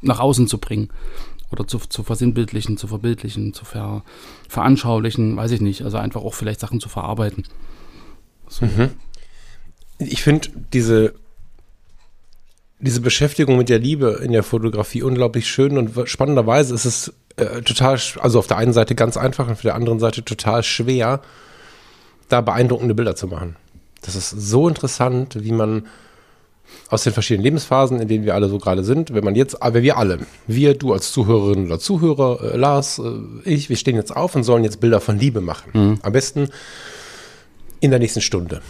nach 0.00 0.20
außen 0.20 0.48
zu 0.48 0.58
bringen 0.58 0.88
oder 1.50 1.66
zu, 1.66 1.78
zu 1.78 2.02
versinnbildlichen, 2.02 2.76
zu 2.76 2.86
verbildlichen, 2.86 3.54
zu 3.54 3.64
ver, 3.64 4.02
veranschaulichen, 4.48 5.36
weiß 5.36 5.52
ich 5.52 5.60
nicht. 5.60 5.82
Also 5.82 5.98
einfach 5.98 6.22
auch 6.22 6.34
vielleicht 6.34 6.60
Sachen 6.60 6.80
zu 6.80 6.88
verarbeiten. 6.88 7.44
So. 8.48 8.66
Ich 9.98 10.22
finde 10.22 10.48
diese, 10.72 11.14
diese 12.80 13.00
Beschäftigung 13.00 13.56
mit 13.56 13.68
der 13.68 13.78
Liebe 13.78 14.20
in 14.22 14.32
der 14.32 14.42
Fotografie 14.42 15.02
unglaublich 15.02 15.48
schön 15.48 15.78
und 15.78 16.08
spannenderweise 16.08 16.74
ist 16.74 16.84
es 16.84 17.12
äh, 17.36 17.62
total, 17.62 17.98
also 18.20 18.38
auf 18.38 18.46
der 18.46 18.58
einen 18.58 18.72
Seite 18.72 18.94
ganz 18.94 19.16
einfach 19.16 19.46
und 19.46 19.52
auf 19.52 19.62
der 19.62 19.74
anderen 19.74 20.00
Seite 20.00 20.24
total 20.24 20.62
schwer, 20.62 21.20
da 22.28 22.40
beeindruckende 22.40 22.94
Bilder 22.94 23.16
zu 23.16 23.26
machen. 23.26 23.56
Das 24.02 24.16
ist 24.16 24.30
so 24.30 24.68
interessant, 24.68 25.42
wie 25.42 25.52
man 25.52 25.86
aus 26.88 27.04
den 27.04 27.12
verschiedenen 27.12 27.44
Lebensphasen, 27.44 28.00
in 28.00 28.08
denen 28.08 28.24
wir 28.24 28.34
alle 28.34 28.48
so 28.48 28.58
gerade 28.58 28.84
sind, 28.84 29.14
wenn 29.14 29.24
man 29.24 29.34
jetzt, 29.34 29.62
aber 29.62 29.82
wir 29.82 29.96
alle, 29.96 30.20
wir, 30.46 30.74
du 30.74 30.92
als 30.92 31.12
Zuhörerin 31.12 31.66
oder 31.66 31.78
Zuhörer, 31.78 32.54
äh, 32.54 32.56
Lars, 32.56 32.98
äh, 32.98 33.48
ich, 33.48 33.68
wir 33.68 33.76
stehen 33.76 33.96
jetzt 33.96 34.14
auf 34.14 34.34
und 34.34 34.44
sollen 34.44 34.64
jetzt 34.64 34.80
Bilder 34.80 35.00
von 35.00 35.18
Liebe 35.18 35.40
machen. 35.40 35.70
Am 36.02 36.12
besten 36.12 36.48
in 37.80 37.90
der 37.90 38.00
nächsten 38.00 38.20
Stunde. 38.20 38.62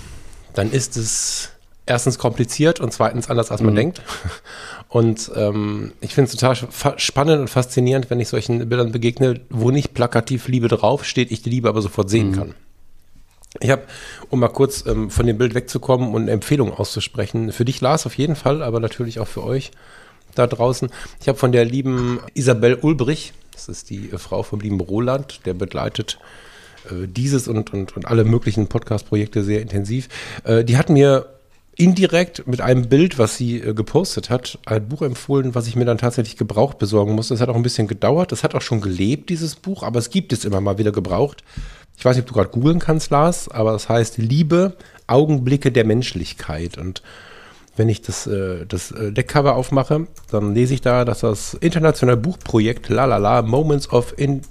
Dann 0.54 0.70
ist 0.70 0.96
es 0.96 1.50
erstens 1.86 2.18
kompliziert 2.18 2.80
und 2.80 2.92
zweitens 2.92 3.28
anders, 3.28 3.50
als 3.50 3.62
man 3.62 3.74
denkt. 3.74 4.02
Und 4.88 5.32
ähm, 5.34 5.92
ich 6.00 6.14
finde 6.14 6.30
es 6.30 6.36
total 6.36 6.56
spannend 6.98 7.40
und 7.40 7.50
faszinierend, 7.50 8.10
wenn 8.10 8.20
ich 8.20 8.28
solchen 8.28 8.68
Bildern 8.68 8.92
begegne, 8.92 9.40
wo 9.50 9.72
nicht 9.72 9.92
plakativ 9.92 10.46
Liebe 10.46 10.68
draufsteht, 10.68 11.32
ich 11.32 11.42
die 11.42 11.50
Liebe 11.50 11.68
aber 11.68 11.82
sofort 11.82 12.08
sehen 12.08 12.30
kann. 12.30 12.54
Ich 13.60 13.70
habe, 13.70 13.82
um 14.30 14.40
mal 14.40 14.48
kurz 14.48 14.84
ähm, 14.86 15.10
von 15.10 15.26
dem 15.26 15.38
Bild 15.38 15.54
wegzukommen 15.54 16.12
und 16.12 16.22
eine 16.22 16.32
Empfehlung 16.32 16.72
auszusprechen, 16.72 17.52
für 17.52 17.64
dich, 17.64 17.80
Lars, 17.80 18.06
auf 18.06 18.16
jeden 18.16 18.36
Fall, 18.36 18.62
aber 18.62 18.80
natürlich 18.80 19.20
auch 19.20 19.28
für 19.28 19.44
euch 19.44 19.70
da 20.34 20.46
draußen. 20.46 20.90
Ich 21.20 21.28
habe 21.28 21.38
von 21.38 21.52
der 21.52 21.64
lieben 21.64 22.20
Isabel 22.34 22.74
Ulbrich, 22.74 23.32
das 23.52 23.68
ist 23.68 23.90
die 23.90 24.10
äh, 24.10 24.18
Frau 24.18 24.42
vom 24.42 24.60
lieben 24.60 24.80
Roland, 24.80 25.46
der 25.46 25.54
begleitet 25.54 26.18
äh, 26.90 27.06
dieses 27.06 27.48
und, 27.48 27.72
und, 27.72 27.96
und 27.96 28.06
alle 28.06 28.24
möglichen 28.24 28.66
Podcast-Projekte 28.66 29.44
sehr 29.44 29.62
intensiv. 29.62 30.08
Äh, 30.42 30.64
die 30.64 30.76
hat 30.76 30.90
mir 30.90 31.26
indirekt 31.76 32.46
mit 32.46 32.60
einem 32.60 32.88
Bild, 32.88 33.18
was 33.18 33.36
sie 33.36 33.58
äh, 33.58 33.74
gepostet 33.74 34.30
hat, 34.30 34.58
ein 34.66 34.88
Buch 34.88 35.02
empfohlen, 35.02 35.54
was 35.54 35.66
ich 35.66 35.76
mir 35.76 35.84
dann 35.84 35.98
tatsächlich 35.98 36.36
gebraucht 36.36 36.78
besorgen 36.78 37.14
musste. 37.14 37.34
Es 37.34 37.40
hat 37.40 37.48
auch 37.48 37.56
ein 37.56 37.62
bisschen 37.62 37.88
gedauert. 37.88 38.32
Es 38.32 38.44
hat 38.44 38.54
auch 38.54 38.62
schon 38.62 38.80
gelebt, 38.80 39.30
dieses 39.30 39.56
Buch, 39.56 39.82
aber 39.82 39.98
es 39.98 40.10
gibt 40.10 40.32
es 40.32 40.44
immer 40.44 40.60
mal 40.60 40.78
wieder 40.78 40.92
gebraucht. 40.92 41.42
Ich 41.96 42.04
weiß 42.04 42.16
nicht, 42.16 42.24
ob 42.24 42.28
du 42.28 42.34
gerade 42.34 42.50
googeln 42.50 42.78
kannst, 42.78 43.10
Lars, 43.10 43.48
aber 43.48 43.72
das 43.72 43.88
heißt 43.88 44.18
Liebe, 44.18 44.76
Augenblicke 45.06 45.72
der 45.72 45.84
Menschlichkeit. 45.84 46.78
Und 46.78 47.02
wenn 47.76 47.88
ich 47.88 48.02
das, 48.02 48.26
äh, 48.26 48.66
das 48.66 48.90
äh, 48.90 49.12
Deckcover 49.12 49.56
aufmache, 49.56 50.06
dann 50.30 50.54
lese 50.54 50.74
ich 50.74 50.80
da, 50.80 51.04
dass 51.04 51.20
das 51.20 51.54
internationale 51.54 52.16
Buchprojekt 52.16 52.88
Lalala 52.88 53.42
Moments 53.42 53.90
of 53.90 54.14
In 54.16 54.42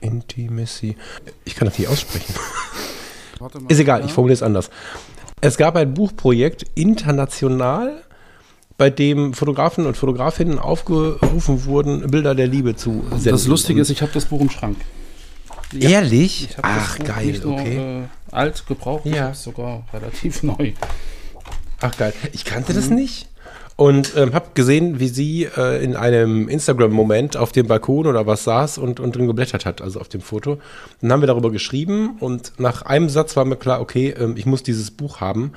Intimacy. 0.00 0.96
Ich 1.44 1.54
kann 1.54 1.66
das 1.66 1.78
nicht 1.78 1.88
aussprechen. 1.88 2.34
Warte 3.38 3.60
mal. 3.60 3.70
Ist 3.70 3.80
egal, 3.80 4.04
ich 4.04 4.12
formuliere 4.12 4.34
es 4.34 4.42
anders. 4.42 4.70
Es 5.40 5.56
gab 5.56 5.76
ein 5.76 5.94
Buchprojekt 5.94 6.64
international, 6.74 8.02
bei 8.76 8.90
dem 8.90 9.34
Fotografen 9.34 9.86
und 9.86 9.96
Fotografinnen 9.96 10.58
aufgerufen 10.58 11.64
wurden, 11.64 12.10
Bilder 12.10 12.34
der 12.34 12.48
Liebe 12.48 12.74
zu 12.76 13.04
senden. 13.10 13.30
Das 13.30 13.46
Lustige 13.46 13.80
ist, 13.80 13.90
ich 13.90 14.02
habe 14.02 14.12
das 14.12 14.24
Buch 14.24 14.40
im 14.40 14.50
Schrank. 14.50 14.76
Ich 15.74 15.84
hab- 15.86 15.92
Ehrlich? 15.92 16.44
ich 16.44 16.56
das 16.56 16.64
Ach, 16.64 16.98
geil, 16.98 17.26
nicht 17.26 17.44
nur, 17.44 17.54
okay. 17.54 18.02
Äh, 18.04 18.34
alt 18.34 18.66
gebraucht, 18.66 19.02
ich 19.06 19.14
Ja. 19.14 19.30
es 19.30 19.42
sogar 19.42 19.84
relativ 19.92 20.42
neu. 20.42 20.72
Ach 21.80 21.96
geil. 21.96 22.12
Ich 22.32 22.44
kannte 22.44 22.72
das 22.72 22.88
Mhm. 22.90 22.96
nicht. 22.96 23.28
Und 23.76 24.12
ähm, 24.16 24.34
habe 24.34 24.50
gesehen, 24.54 25.00
wie 25.00 25.08
sie 25.08 25.48
äh, 25.56 25.82
in 25.82 25.96
einem 25.96 26.48
Instagram-Moment 26.48 27.36
auf 27.36 27.50
dem 27.50 27.66
Balkon 27.66 28.06
oder 28.06 28.24
was 28.24 28.44
saß 28.44 28.78
und, 28.78 29.00
und 29.00 29.16
drin 29.16 29.26
geblättert 29.26 29.66
hat, 29.66 29.82
also 29.82 29.98
auf 30.00 30.08
dem 30.08 30.20
Foto. 30.20 30.58
Dann 31.00 31.10
haben 31.10 31.22
wir 31.22 31.26
darüber 31.26 31.50
geschrieben 31.50 32.16
und 32.20 32.52
nach 32.58 32.82
einem 32.82 33.08
Satz 33.08 33.34
war 33.36 33.44
mir 33.44 33.56
klar, 33.56 33.80
okay, 33.80 34.14
ähm, 34.16 34.34
ich 34.36 34.46
muss 34.46 34.62
dieses 34.62 34.92
Buch 34.92 35.20
haben. 35.20 35.54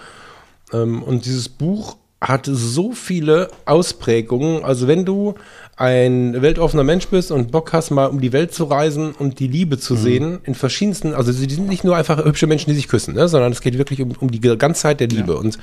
Ähm, 0.74 1.04
und 1.04 1.26
dieses 1.26 1.48
Buch 1.48 1.98
hat 2.20 2.48
so 2.52 2.94
viele 2.94 3.50
Ausprägungen. 3.66 4.64
Also 4.64 4.88
wenn 4.88 5.06
du 5.06 5.36
ein 5.76 6.42
weltoffener 6.42 6.84
Mensch 6.84 7.08
bist 7.08 7.32
und 7.32 7.52
Bock 7.52 7.74
hast, 7.74 7.92
mal 7.92 8.08
um 8.08 8.20
die 8.20 8.34
Welt 8.34 8.54
zu 8.54 8.64
reisen 8.64 9.12
und 9.12 9.40
die 9.40 9.48
Liebe 9.48 9.78
zu 9.78 9.96
sehen, 9.96 10.40
in 10.44 10.56
verschiedensten, 10.56 11.14
also 11.14 11.32
sie 11.32 11.48
sind 11.48 11.68
nicht 11.68 11.84
nur 11.84 11.96
einfach 11.96 12.24
hübsche 12.26 12.48
Menschen, 12.48 12.72
die 12.72 12.76
sich 12.76 12.88
küssen, 12.88 13.14
ne, 13.14 13.28
sondern 13.28 13.52
es 13.52 13.62
geht 13.62 13.78
wirklich 13.78 14.02
um, 14.02 14.14
um 14.20 14.32
die 14.32 14.40
Ganzheit 14.40 15.00
der 15.00 15.08
Liebe. 15.08 15.38
Und 15.38 15.60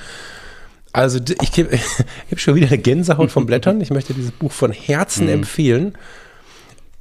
also 0.93 1.19
ich, 1.19 1.59
ich 1.59 1.65
habe 1.65 2.39
schon 2.39 2.55
wieder 2.55 2.69
eine 2.69 2.79
Gänsehaut 2.79 3.33
vom 3.33 3.47
Blättern. 3.47 3.81
Ich 3.81 3.91
möchte 3.91 4.15
dieses 4.15 4.31
Buch 4.31 4.53
von 4.53 4.71
Herzen 4.71 5.29
empfehlen. 5.29 5.99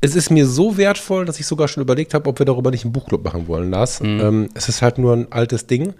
Es 0.01 0.15
ist 0.15 0.31
mir 0.31 0.47
so 0.47 0.77
wertvoll, 0.77 1.25
dass 1.25 1.39
ich 1.39 1.45
sogar 1.45 1.67
schon 1.67 1.83
überlegt 1.83 2.15
habe, 2.15 2.27
ob 2.27 2.39
wir 2.39 2.45
darüber 2.45 2.71
nicht 2.71 2.83
einen 2.83 2.91
Buchclub 2.91 3.23
machen 3.23 3.47
wollen, 3.47 3.69
Lars. 3.69 4.01
Ähm, 4.01 4.49
es 4.55 4.67
ist 4.67 4.81
halt 4.81 4.97
nur 4.97 5.13
ein 5.13 5.31
altes 5.31 5.67
Ding. 5.67 5.93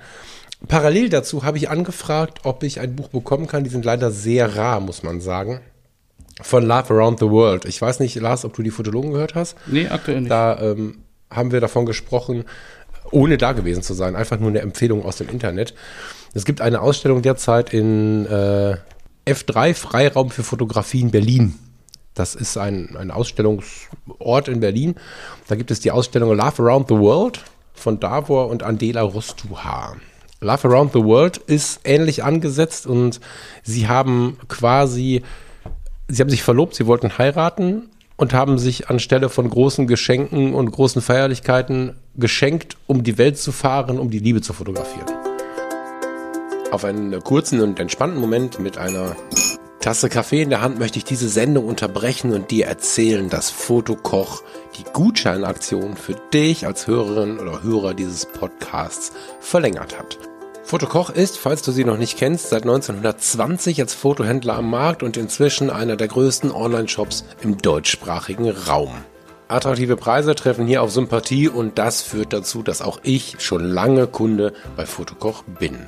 Parallel 0.68 1.10
dazu 1.10 1.44
habe 1.44 1.58
ich 1.58 1.70
angefragt, 1.70 2.40
ob 2.44 2.64
ich 2.64 2.80
ein 2.80 2.96
Buch 2.96 3.10
bekommen 3.10 3.48
kann. 3.48 3.64
Die 3.64 3.70
sind 3.70 3.86
leider 3.86 4.12
sehr 4.12 4.56
rar, 4.56 4.80
muss 4.80 5.04
man 5.04 5.22
sagen. 5.22 5.62
von 6.42 6.66
Love 6.66 6.94
Around 6.94 7.20
the 7.20 7.30
World. 7.30 7.66
Ich 7.66 7.82
weiß 7.82 8.00
nicht, 8.00 8.16
Lars, 8.16 8.44
ob 8.46 8.54
du 8.54 8.64
die 8.64 8.72
Fotologen 8.72 9.12
gehört 9.12 9.36
hast. 9.36 9.56
Nee, 9.68 9.88
aktuell 9.88 10.22
nicht. 10.22 10.32
Da 10.32 10.60
ähm, 10.60 11.00
haben 11.30 11.52
wir 11.52 11.62
davon 11.62 11.86
gesprochen, 11.86 12.46
ohne 13.12 13.38
da 13.38 13.52
gewesen 13.52 13.84
zu 13.84 13.94
sein. 13.94 14.16
Einfach 14.16 14.40
nur 14.40 14.50
eine 14.50 14.62
Empfehlung 14.62 15.06
aus 15.06 15.18
dem 15.18 15.30
Internet. 15.30 15.74
Es 16.34 16.46
gibt 16.46 16.62
eine 16.62 16.82
Ausstellung 16.82 17.22
derzeit 17.22 17.74
in 17.74 18.26
äh, 18.26 18.78
F3 19.28 19.74
Freiraum 19.76 20.32
für 20.32 20.44
Fotografie 20.44 21.02
in 21.02 21.12
Berlin. 21.12 21.56
Das 22.16 22.36
ist 22.36 22.58
ein, 22.58 22.96
ein 22.98 23.12
Ausstellungsort 23.12 24.48
in 24.48 24.60
Berlin. 24.60 24.96
Da 25.48 25.56
gibt 25.56 25.72
es 25.72 25.80
die 25.80 25.92
Ausstellung 25.92 26.36
Love 26.36 26.64
Around 26.64 26.88
the 26.90 26.96
World 26.96 27.42
von 27.74 28.00
Davor 28.00 28.50
und 28.50 28.64
Andela 28.64 29.02
Rostuha. 29.02 29.96
Love 30.44 30.68
Around 30.68 30.94
the 30.94 31.04
World 31.04 31.38
ist 31.38 31.82
ähnlich 31.84 32.24
angesetzt 32.24 32.86
und 32.86 33.20
sie 33.64 33.88
haben 33.88 34.38
quasi, 34.48 35.24
sie 36.08 36.22
haben 36.22 36.30
sich 36.30 36.44
verlobt, 36.44 36.76
sie 36.76 36.86
wollten 36.86 37.18
heiraten 37.18 37.90
und 38.18 38.34
haben 38.34 38.60
sich 38.60 38.90
anstelle 38.90 39.30
von 39.30 39.50
großen 39.50 39.88
Geschenken 39.88 40.54
und 40.54 40.72
großen 40.72 41.02
Feierlichkeiten 41.02 41.96
geschenkt, 42.16 42.78
um 42.88 43.04
die 43.04 43.18
Welt 43.18 43.38
zu 43.38 43.52
fahren, 43.52 43.98
um 43.98 44.10
die 44.10 44.20
Liebe 44.20 44.42
zu 44.42 44.54
fotografieren. 44.54 45.08
Auf 46.72 46.86
einen 46.86 47.24
kurzen 47.24 47.62
und 47.62 47.80
entspannten 47.80 48.20
Moment 48.20 48.60
mit 48.60 48.78
einer 48.78 49.16
Tasse 49.80 50.08
Kaffee 50.08 50.42
in 50.42 50.50
der 50.50 50.62
Hand 50.62 50.80
möchte 50.80 50.98
ich 50.98 51.04
diese 51.04 51.28
Sendung 51.28 51.66
unterbrechen 51.66 52.32
und 52.32 52.52
dir 52.52 52.68
erzählen, 52.68 53.30
dass 53.30 53.50
Fotokoch 53.50 54.42
die 54.78 54.86
Gutscheinaktion 54.94 55.98
für 55.98 56.16
dich 56.34 56.66
als 56.66 56.88
Hörerin 56.88 57.38
oder 57.38 57.64
Hörer 57.64 57.94
dieses 57.94 58.26
Podcasts 58.26 59.12
verlängert 59.42 60.00
hat. 60.00 60.18
Fotokoch 60.66 61.10
ist, 61.10 61.38
falls 61.38 61.62
du 61.62 61.72
sie 61.72 61.84
noch 61.84 61.98
nicht 61.98 62.18
kennst, 62.18 62.50
seit 62.50 62.64
1920 62.64 63.82
als 63.82 63.94
Fotohändler 63.94 64.56
am 64.56 64.70
Markt 64.70 65.04
und 65.04 65.18
inzwischen 65.18 65.70
einer 65.70 65.98
der 65.98 66.08
größten 66.08 66.52
Online-Shops 66.52 67.26
im 67.44 67.58
deutschsprachigen 67.58 68.50
Raum. 68.50 68.94
Attraktive 69.50 69.98
Preise 69.98 70.36
treffen 70.36 70.66
hier 70.66 70.82
auf 70.82 70.92
Sympathie 70.92 71.50
und 71.50 71.78
das 71.78 72.02
führt 72.02 72.34
dazu, 72.34 72.64
dass 72.64 72.82
auch 72.82 73.00
ich 73.04 73.36
schon 73.40 73.70
lange 73.70 74.08
Kunde 74.08 74.54
bei 74.76 74.86
Fotokoch 74.86 75.44
bin. 75.44 75.86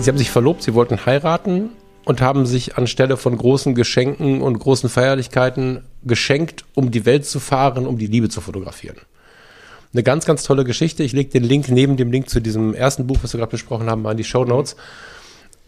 Sie 0.00 0.10
haben 0.10 0.18
sich 0.18 0.30
verlobt, 0.30 0.62
sie 0.62 0.74
wollten 0.74 1.06
heiraten 1.06 1.70
und 2.04 2.20
haben 2.20 2.44
sich 2.46 2.76
anstelle 2.76 3.16
von 3.16 3.36
großen 3.36 3.74
Geschenken 3.74 4.42
und 4.42 4.58
großen 4.58 4.90
Feierlichkeiten 4.90 5.84
geschenkt, 6.02 6.64
um 6.74 6.90
die 6.90 7.06
Welt 7.06 7.24
zu 7.24 7.40
fahren, 7.40 7.86
um 7.86 7.96
die 7.96 8.06
Liebe 8.06 8.28
zu 8.28 8.40
fotografieren. 8.40 8.98
Eine 9.92 10.02
ganz, 10.02 10.26
ganz 10.26 10.42
tolle 10.42 10.64
Geschichte. 10.64 11.04
Ich 11.04 11.12
lege 11.12 11.30
den 11.30 11.44
Link 11.44 11.68
neben 11.68 11.96
dem 11.96 12.10
Link 12.10 12.28
zu 12.28 12.40
diesem 12.40 12.74
ersten 12.74 13.06
Buch, 13.06 13.18
was 13.22 13.32
wir 13.32 13.38
gerade 13.38 13.52
besprochen 13.52 13.88
haben, 13.88 14.02
mal 14.02 14.10
in 14.10 14.16
die 14.16 14.24
Show 14.24 14.44
Notes. 14.44 14.76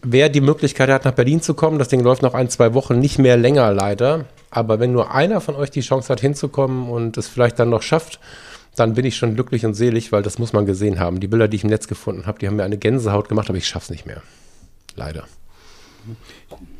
Wer 0.03 0.29
die 0.29 0.41
Möglichkeit 0.41 0.89
hat, 0.89 1.05
nach 1.05 1.13
Berlin 1.13 1.41
zu 1.41 1.53
kommen, 1.53 1.79
das 1.79 1.87
Ding 1.87 2.01
läuft 2.01 2.21
noch 2.21 2.33
ein, 2.33 2.49
zwei 2.49 2.73
Wochen, 2.73 2.99
nicht 2.99 3.17
mehr 3.17 3.37
länger 3.37 3.73
leider. 3.73 4.25
Aber 4.51 4.79
wenn 4.79 4.91
nur 4.91 5.11
einer 5.11 5.41
von 5.41 5.55
euch 5.55 5.71
die 5.71 5.81
Chance 5.81 6.09
hat, 6.09 6.19
hinzukommen 6.19 6.89
und 6.89 7.17
es 7.17 7.27
vielleicht 7.27 7.57
dann 7.57 7.69
noch 7.69 7.81
schafft, 7.81 8.19
dann 8.77 8.93
bin 8.93 9.05
ich 9.05 9.17
schon 9.17 9.33
glücklich 9.35 9.65
und 9.65 9.73
selig, 9.73 10.11
weil 10.11 10.23
das 10.23 10.39
muss 10.39 10.53
man 10.53 10.65
gesehen 10.65 10.99
haben. 10.99 11.19
Die 11.19 11.27
Bilder, 11.27 11.47
die 11.47 11.57
ich 11.57 11.63
im 11.63 11.69
Netz 11.69 11.87
gefunden 11.87 12.25
habe, 12.25 12.39
die 12.39 12.47
haben 12.47 12.55
mir 12.55 12.63
eine 12.63 12.77
Gänsehaut 12.77 13.27
gemacht, 13.27 13.49
aber 13.49 13.57
ich 13.57 13.67
schaff's 13.67 13.89
nicht 13.89 14.05
mehr. 14.05 14.21
Leider. 14.95 15.25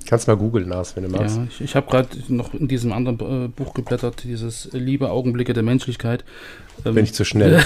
Kannst 0.07 0.27
mal 0.27 0.37
googeln, 0.37 0.69
Lars, 0.69 0.95
wenn 0.95 1.03
du 1.03 1.09
magst. 1.09 1.35
Ja, 1.35 1.47
ich, 1.49 1.61
ich 1.61 1.75
habe 1.75 1.89
gerade 1.89 2.07
noch 2.29 2.53
in 2.53 2.67
diesem 2.69 2.93
anderen 2.93 3.45
äh, 3.45 3.47
Buch 3.49 3.73
geblättert, 3.73 4.23
dieses 4.23 4.69
Liebe 4.71 5.09
Augenblicke 5.09 5.53
der 5.53 5.63
Menschlichkeit. 5.63 6.23
Ähm, 6.85 6.95
Bin 6.95 7.03
ich 7.03 7.13
zu 7.13 7.25
schnell. 7.25 7.61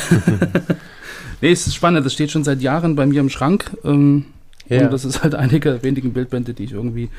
nee, 1.42 1.52
es 1.52 1.68
ist 1.68 1.76
spannend, 1.76 2.06
das 2.06 2.14
steht 2.14 2.32
schon 2.32 2.44
seit 2.44 2.62
Jahren 2.62 2.96
bei 2.96 3.06
mir 3.06 3.20
im 3.20 3.30
Schrank. 3.30 3.72
Ähm, 3.84 4.26
Ja. 4.70 4.86
Und 4.86 4.94
das 4.94 5.04
ist 5.04 5.22
halt 5.22 5.36
eine 5.36 5.60
der 5.60 5.84
wenigen 5.84 6.14
Bildbände, 6.14 6.54
die 6.54 6.64
ich 6.64 6.72
irgendwie 6.72 7.10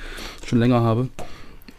schon 0.47 0.59
länger 0.59 0.81
habe. 0.81 1.09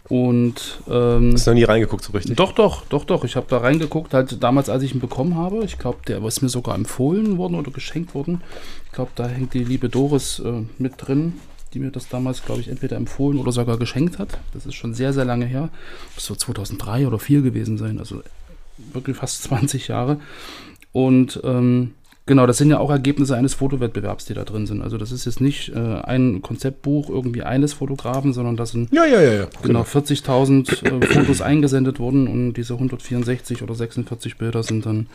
Und 0.08 0.82
ähm, 0.86 1.32
Hast 1.32 1.46
du 1.46 1.50
noch 1.50 1.54
nie 1.54 1.64
reingeguckt 1.64 2.04
so 2.04 2.12
richtig? 2.12 2.36
Doch, 2.36 2.52
doch, 2.52 2.84
doch, 2.86 3.04
doch. 3.04 3.24
Ich 3.24 3.36
habe 3.36 3.46
da 3.48 3.58
reingeguckt, 3.58 4.12
halt 4.12 4.42
damals, 4.42 4.68
als 4.68 4.82
ich 4.82 4.94
ihn 4.94 5.00
bekommen 5.00 5.36
habe. 5.36 5.64
Ich 5.64 5.78
glaube, 5.78 5.98
der 6.06 6.22
ist 6.24 6.42
mir 6.42 6.50
sogar 6.50 6.74
empfohlen 6.74 7.38
worden 7.38 7.54
oder 7.54 7.70
geschenkt 7.70 8.14
worden. 8.14 8.42
Ich 8.86 8.92
glaube, 8.92 9.12
da 9.14 9.26
hängt 9.26 9.54
die 9.54 9.64
liebe 9.64 9.88
Doris 9.88 10.40
äh, 10.40 10.62
mit 10.78 10.94
drin, 10.98 11.34
die 11.72 11.78
mir 11.78 11.90
das 11.90 12.08
damals, 12.08 12.44
glaube 12.44 12.60
ich, 12.60 12.68
entweder 12.68 12.96
empfohlen 12.96 13.38
oder 13.38 13.50
sogar 13.50 13.78
geschenkt 13.78 14.18
hat. 14.18 14.38
Das 14.52 14.66
ist 14.66 14.74
schon 14.74 14.92
sehr, 14.92 15.14
sehr 15.14 15.24
lange 15.24 15.46
her. 15.46 15.70
Muss 16.14 16.26
so 16.26 16.34
2003 16.34 17.06
oder 17.06 17.18
2004 17.18 17.40
gewesen 17.40 17.78
sein. 17.78 17.98
Also 17.98 18.22
wirklich 18.92 19.16
fast 19.16 19.42
20 19.44 19.88
Jahre. 19.88 20.20
Und 20.92 21.40
ähm, 21.44 21.94
genau, 22.26 22.46
das 22.46 22.58
sind 22.58 22.70
ja 22.70 22.78
auch 22.78 22.90
Ergebnisse 22.90 23.36
eines 23.36 23.54
Fotowettbewerbs, 23.54 24.24
die 24.24 24.34
da 24.34 24.44
drin 24.44 24.66
sind. 24.66 24.82
Also 24.82 24.98
das 24.98 25.12
ist 25.12 25.24
jetzt 25.26 25.40
nicht 25.40 25.70
äh, 25.74 25.78
ein 25.78 26.42
Konzeptbuch 26.42 27.08
irgendwie 27.10 27.42
eines 27.42 27.72
Fotografen, 27.72 28.32
sondern 28.32 28.56
das 28.56 28.70
sind 28.70 28.92
Ja, 28.92 29.04
ja, 29.04 29.20
ja, 29.20 29.32
ja. 29.32 29.46
genau 29.62 29.82
40.000 29.82 31.02
äh, 31.02 31.06
Fotos 31.06 31.40
eingesendet 31.42 31.98
wurden 31.98 32.26
und 32.28 32.54
diese 32.54 32.74
164 32.74 33.62
oder 33.62 33.74
46 33.74 34.36
Bilder 34.38 34.62
sind 34.62 34.86
dann 34.86 35.06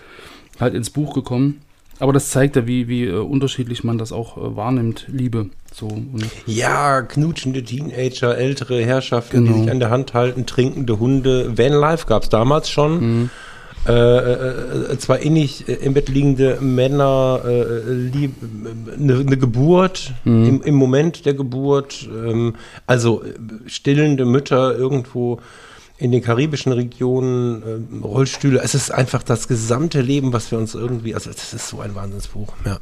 halt 0.60 0.74
ins 0.74 0.90
Buch 0.90 1.14
gekommen. 1.14 1.62
Aber 2.02 2.14
das 2.14 2.30
zeigt 2.30 2.56
ja, 2.56 2.66
wie, 2.66 2.88
wie 2.88 3.04
äh, 3.08 3.12
unterschiedlich 3.18 3.84
man 3.84 3.98
das 3.98 4.14
auch 4.14 4.38
äh, 4.38 4.56
wahrnimmt, 4.56 5.06
Liebe. 5.10 5.48
So, 5.74 5.90
Ja, 6.46 7.02
knutschende 7.02 7.62
Teenager, 7.64 8.38
ältere 8.38 8.84
Herrschaften, 8.86 9.44
die 9.44 9.52
Genau. 9.52 9.64
sich 9.64 9.72
an 9.72 9.80
der 9.80 9.90
Hand 9.90 10.14
halten, 10.14 10.46
trinkende 10.46 10.98
Hunde. 10.98 11.58
Vanlife 11.58 12.08
gab 12.08 12.24
es 12.24 12.30
damals 12.30 12.70
schon. 12.70 13.00
Mhm. 13.02 13.30
Äh, 13.88 13.94
äh, 13.94 14.92
äh, 14.92 14.98
zwei 15.00 15.20
innig 15.20 15.68
äh, 15.70 15.74
im 15.74 15.94
Bett 15.94 16.10
liegende 16.10 16.60
Männer, 16.60 17.42
äh, 17.46 18.30
eine 18.94 19.24
ne 19.24 19.38
Geburt 19.38 20.14
Mhm. 20.26 20.46
im, 20.46 20.62
im 20.64 20.76
Moment 20.76 21.26
der 21.26 21.34
Geburt, 21.34 22.08
ähm, 22.12 22.56
also 22.88 23.24
äh, 23.24 23.34
stillende 23.68 24.26
Mütter 24.26 24.78
irgendwo 24.78 25.40
in 25.98 26.12
den 26.12 26.22
karibischen 26.22 26.72
Regionen, 26.74 27.64
äh, 27.64 28.06
Rollstühle. 28.06 28.62
Es 28.62 28.76
ist 28.76 28.92
einfach 28.92 29.24
das 29.24 29.48
gesamte 29.48 30.02
Leben, 30.02 30.34
was 30.34 30.52
wir 30.52 30.58
uns 30.58 30.76
irgendwie, 30.76 31.14
also 31.16 31.30
das 31.32 31.54
ist 31.54 31.70
so 31.70 31.80
ein 31.80 31.96
Wahnsinnsbuch. 31.96 32.54
Ja. 32.66 32.80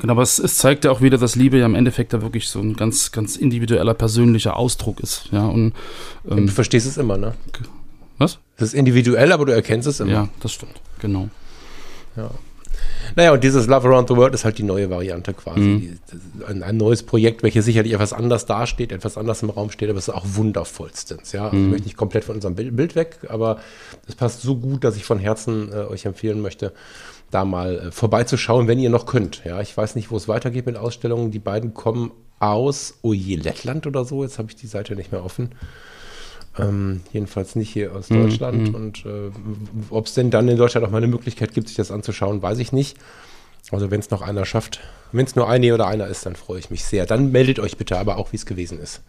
Genau, 0.00 0.12
aber 0.12 0.22
es, 0.22 0.38
es 0.38 0.58
zeigt 0.58 0.84
ja 0.84 0.92
auch 0.92 1.00
wieder, 1.00 1.18
dass 1.18 1.34
Liebe 1.34 1.58
ja 1.58 1.66
im 1.66 1.74
Endeffekt 1.74 2.12
da 2.12 2.22
wirklich 2.22 2.48
so 2.48 2.60
ein 2.60 2.74
ganz, 2.74 3.10
ganz 3.10 3.36
individueller, 3.36 3.94
persönlicher 3.94 4.56
Ausdruck 4.56 5.00
ist. 5.00 5.28
Ja, 5.32 5.46
und 5.46 5.72
Du 6.24 6.36
ähm, 6.36 6.48
verstehst 6.48 6.86
es 6.86 6.98
immer, 6.98 7.16
ne? 7.16 7.34
Was? 8.18 8.38
Das 8.56 8.68
ist 8.68 8.74
individuell, 8.74 9.32
aber 9.32 9.46
du 9.46 9.52
erkennst 9.52 9.88
es 9.88 10.00
immer. 10.00 10.10
Ja, 10.10 10.28
das 10.40 10.52
stimmt. 10.52 10.80
Genau. 11.00 11.28
Ja. 12.16 12.30
Naja, 13.16 13.32
und 13.32 13.42
dieses 13.42 13.66
Love 13.66 13.88
Around 13.88 14.08
the 14.08 14.16
World 14.16 14.34
ist 14.34 14.44
halt 14.44 14.58
die 14.58 14.62
neue 14.62 14.90
Variante 14.90 15.32
quasi. 15.34 15.60
Mhm. 15.60 15.98
Ein, 16.46 16.62
ein 16.62 16.76
neues 16.76 17.02
Projekt, 17.02 17.42
welches 17.42 17.64
sicherlich 17.64 17.92
etwas 17.92 18.12
anders 18.12 18.46
dasteht, 18.46 18.92
etwas 18.92 19.16
anders 19.16 19.42
im 19.42 19.50
Raum 19.50 19.70
steht, 19.70 19.88
aber 19.88 19.98
es 19.98 20.08
ist 20.08 20.14
auch 20.14 20.24
wundervollstens. 20.24 21.32
Ja? 21.32 21.46
Also 21.46 21.56
Mhm. 21.56 21.64
Ich 21.64 21.70
möchte 21.70 21.86
nicht 21.86 21.96
komplett 21.96 22.24
von 22.24 22.36
unserem 22.36 22.54
Bild, 22.54 22.76
Bild 22.76 22.94
weg, 22.94 23.18
aber 23.28 23.58
es 24.06 24.14
passt 24.14 24.42
so 24.42 24.56
gut, 24.56 24.84
dass 24.84 24.96
ich 24.96 25.04
von 25.04 25.18
Herzen 25.18 25.72
äh, 25.72 25.76
euch 25.86 26.04
empfehlen 26.04 26.40
möchte, 26.40 26.72
da 27.30 27.44
mal 27.44 27.78
äh, 27.78 27.90
vorbeizuschauen, 27.90 28.68
wenn 28.68 28.78
ihr 28.78 28.90
noch 28.90 29.06
könnt. 29.06 29.42
Ja, 29.44 29.60
ich 29.60 29.76
weiß 29.76 29.96
nicht, 29.96 30.10
wo 30.10 30.16
es 30.16 30.28
weitergeht 30.28 30.66
mit 30.66 30.76
Ausstellungen. 30.76 31.30
Die 31.30 31.38
beiden 31.38 31.74
kommen 31.74 32.12
aus, 32.38 32.94
oh 33.02 33.12
je, 33.12 33.36
Lettland 33.36 33.86
oder 33.86 34.04
so. 34.04 34.22
Jetzt 34.22 34.38
habe 34.38 34.48
ich 34.50 34.56
die 34.56 34.66
Seite 34.68 34.94
nicht 34.94 35.10
mehr 35.12 35.24
offen. 35.24 35.50
Ähm, 36.58 37.02
jedenfalls 37.12 37.54
nicht 37.56 37.70
hier 37.70 37.94
aus 37.94 38.10
Mhm, 38.10 38.14
Deutschland. 38.22 38.74
Und 38.74 39.04
äh, 39.06 39.30
ob 39.90 40.06
es 40.06 40.14
denn 40.14 40.30
dann 40.30 40.48
in 40.48 40.56
Deutschland 40.56 40.86
auch 40.86 40.90
mal 40.90 40.98
eine 40.98 41.06
Möglichkeit 41.06 41.52
gibt, 41.54 41.68
sich 41.68 41.76
das 41.76 41.90
anzuschauen, 41.90 42.42
weiß 42.42 42.58
ich 42.58 42.72
nicht. 42.72 42.96
Also 43.70 43.90
wenn 43.90 44.00
es 44.00 44.10
noch 44.10 44.22
einer 44.22 44.44
schafft, 44.46 44.80
wenn 45.12 45.26
es 45.26 45.36
nur 45.36 45.48
eine 45.48 45.74
oder 45.74 45.86
einer 45.86 46.06
ist, 46.06 46.24
dann 46.26 46.36
freue 46.36 46.58
ich 46.58 46.70
mich 46.70 46.84
sehr. 46.84 47.04
Dann 47.06 47.30
meldet 47.32 47.58
euch 47.58 47.76
bitte 47.76 47.98
aber 47.98 48.16
auch, 48.16 48.32
wie 48.32 48.36
es 48.36 48.46
gewesen 48.46 48.80
ist. 48.80 49.02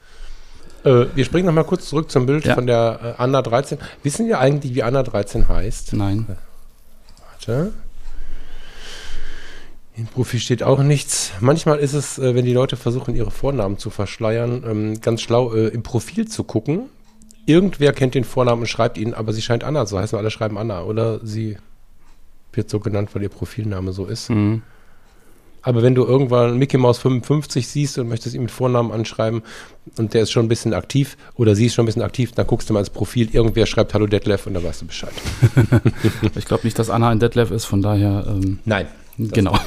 Äh, 0.84 1.06
wir 1.16 1.26
springen 1.26 1.46
noch 1.46 1.54
mal 1.54 1.64
kurz 1.64 1.88
zurück 1.90 2.12
zum 2.12 2.26
Bild 2.26 2.46
Ja. 2.46 2.56
von 2.56 2.68
der 2.68 3.16
äh, 3.18 3.22
Anna 3.22 3.42
13. 3.42 3.78
Wissen 4.04 4.28
wir 4.28 4.40
eigentlich, 4.40 4.76
wie 4.76 4.84
Anna 4.84 5.04
13 5.04 5.48
heißt? 5.48 5.94
Nein. 5.94 6.26
Warte. 7.32 7.72
Im 9.96 10.06
Profil 10.08 10.40
steht 10.40 10.64
auch 10.64 10.82
nichts. 10.82 11.32
Manchmal 11.42 11.80
ist 11.80 11.94
es, 11.94 12.18
äh, 12.20 12.34
wenn 12.36 12.46
die 12.46 12.54
Leute 12.54 12.78
versuchen, 12.78 13.16
ihre 13.16 13.32
Vornamen 13.32 13.78
zu 13.78 13.90
verschleiern, 13.90 14.64
ähm, 14.66 15.02
ganz 15.02 15.22
schlau, 15.22 15.54
äh, 15.54 15.68
im 15.68 15.84
Profil 15.84 16.28
zu 16.28 16.44
gucken. 16.46 16.84
Irgendwer 17.50 17.94
kennt 17.94 18.14
den 18.14 18.26
Vornamen 18.26 18.62
und 18.62 18.68
schreibt 18.68 19.00
ihn, 19.00 19.16
aber 19.16 19.34
sie 19.34 19.42
scheint 19.42 19.64
Anna 19.64 19.88
zu 19.88 19.98
heißen, 19.98 20.16
alle 20.16 20.30
schreiben 20.30 20.56
Anna. 20.60 20.84
Oder 20.84 21.20
sie 21.26 21.58
wird 22.54 22.70
so 22.70 22.80
genannt, 22.80 23.10
weil 23.14 23.24
ihr 23.24 23.30
Profilname 23.30 23.92
so 23.92 24.06
ist. 24.06 24.30
Mhm. 24.30 24.62
Aber 25.64 25.82
wenn 25.82 25.96
du 25.96 26.06
irgendwann 26.06 26.60
Mickey 26.60 26.78
Mouse 26.78 27.00
55 27.00 27.68
siehst 27.68 27.98
und 27.98 28.08
möchtest 28.08 28.36
ihn 28.36 28.44
mit 28.44 28.52
Vornamen 28.52 28.92
anschreiben 28.92 29.42
und 29.98 30.14
der 30.14 30.22
ist 30.22 30.32
schon 30.32 30.46
ein 30.46 30.48
bisschen 30.48 30.76
aktiv 30.76 31.18
oder 31.36 31.56
sie 31.56 31.66
ist 31.66 31.74
schon 31.74 31.84
ein 31.84 31.88
bisschen 31.88 32.04
aktiv, 32.04 32.34
dann 32.34 32.46
guckst 32.46 32.70
du 32.70 32.74
mal 32.74 32.82
ins 32.82 32.92
Profil, 32.92 33.30
irgendwer 33.32 33.66
schreibt 33.66 33.96
Hallo 33.96 34.06
Detlef 34.06 34.46
und 34.46 34.54
dann 34.54 34.64
weißt 34.64 34.84
du 34.84 34.86
Bescheid. 34.86 35.14
Ich 36.36 36.46
glaube 36.46 36.66
nicht, 36.66 36.78
dass 36.78 36.92
Anna 36.92 37.10
ein 37.10 37.20
Detlef 37.20 37.50
ist, 37.50 37.66
von 37.66 37.82
daher. 37.82 38.26
Ähm, 38.28 38.60
Nein. 38.64 38.86
genau. 39.18 39.58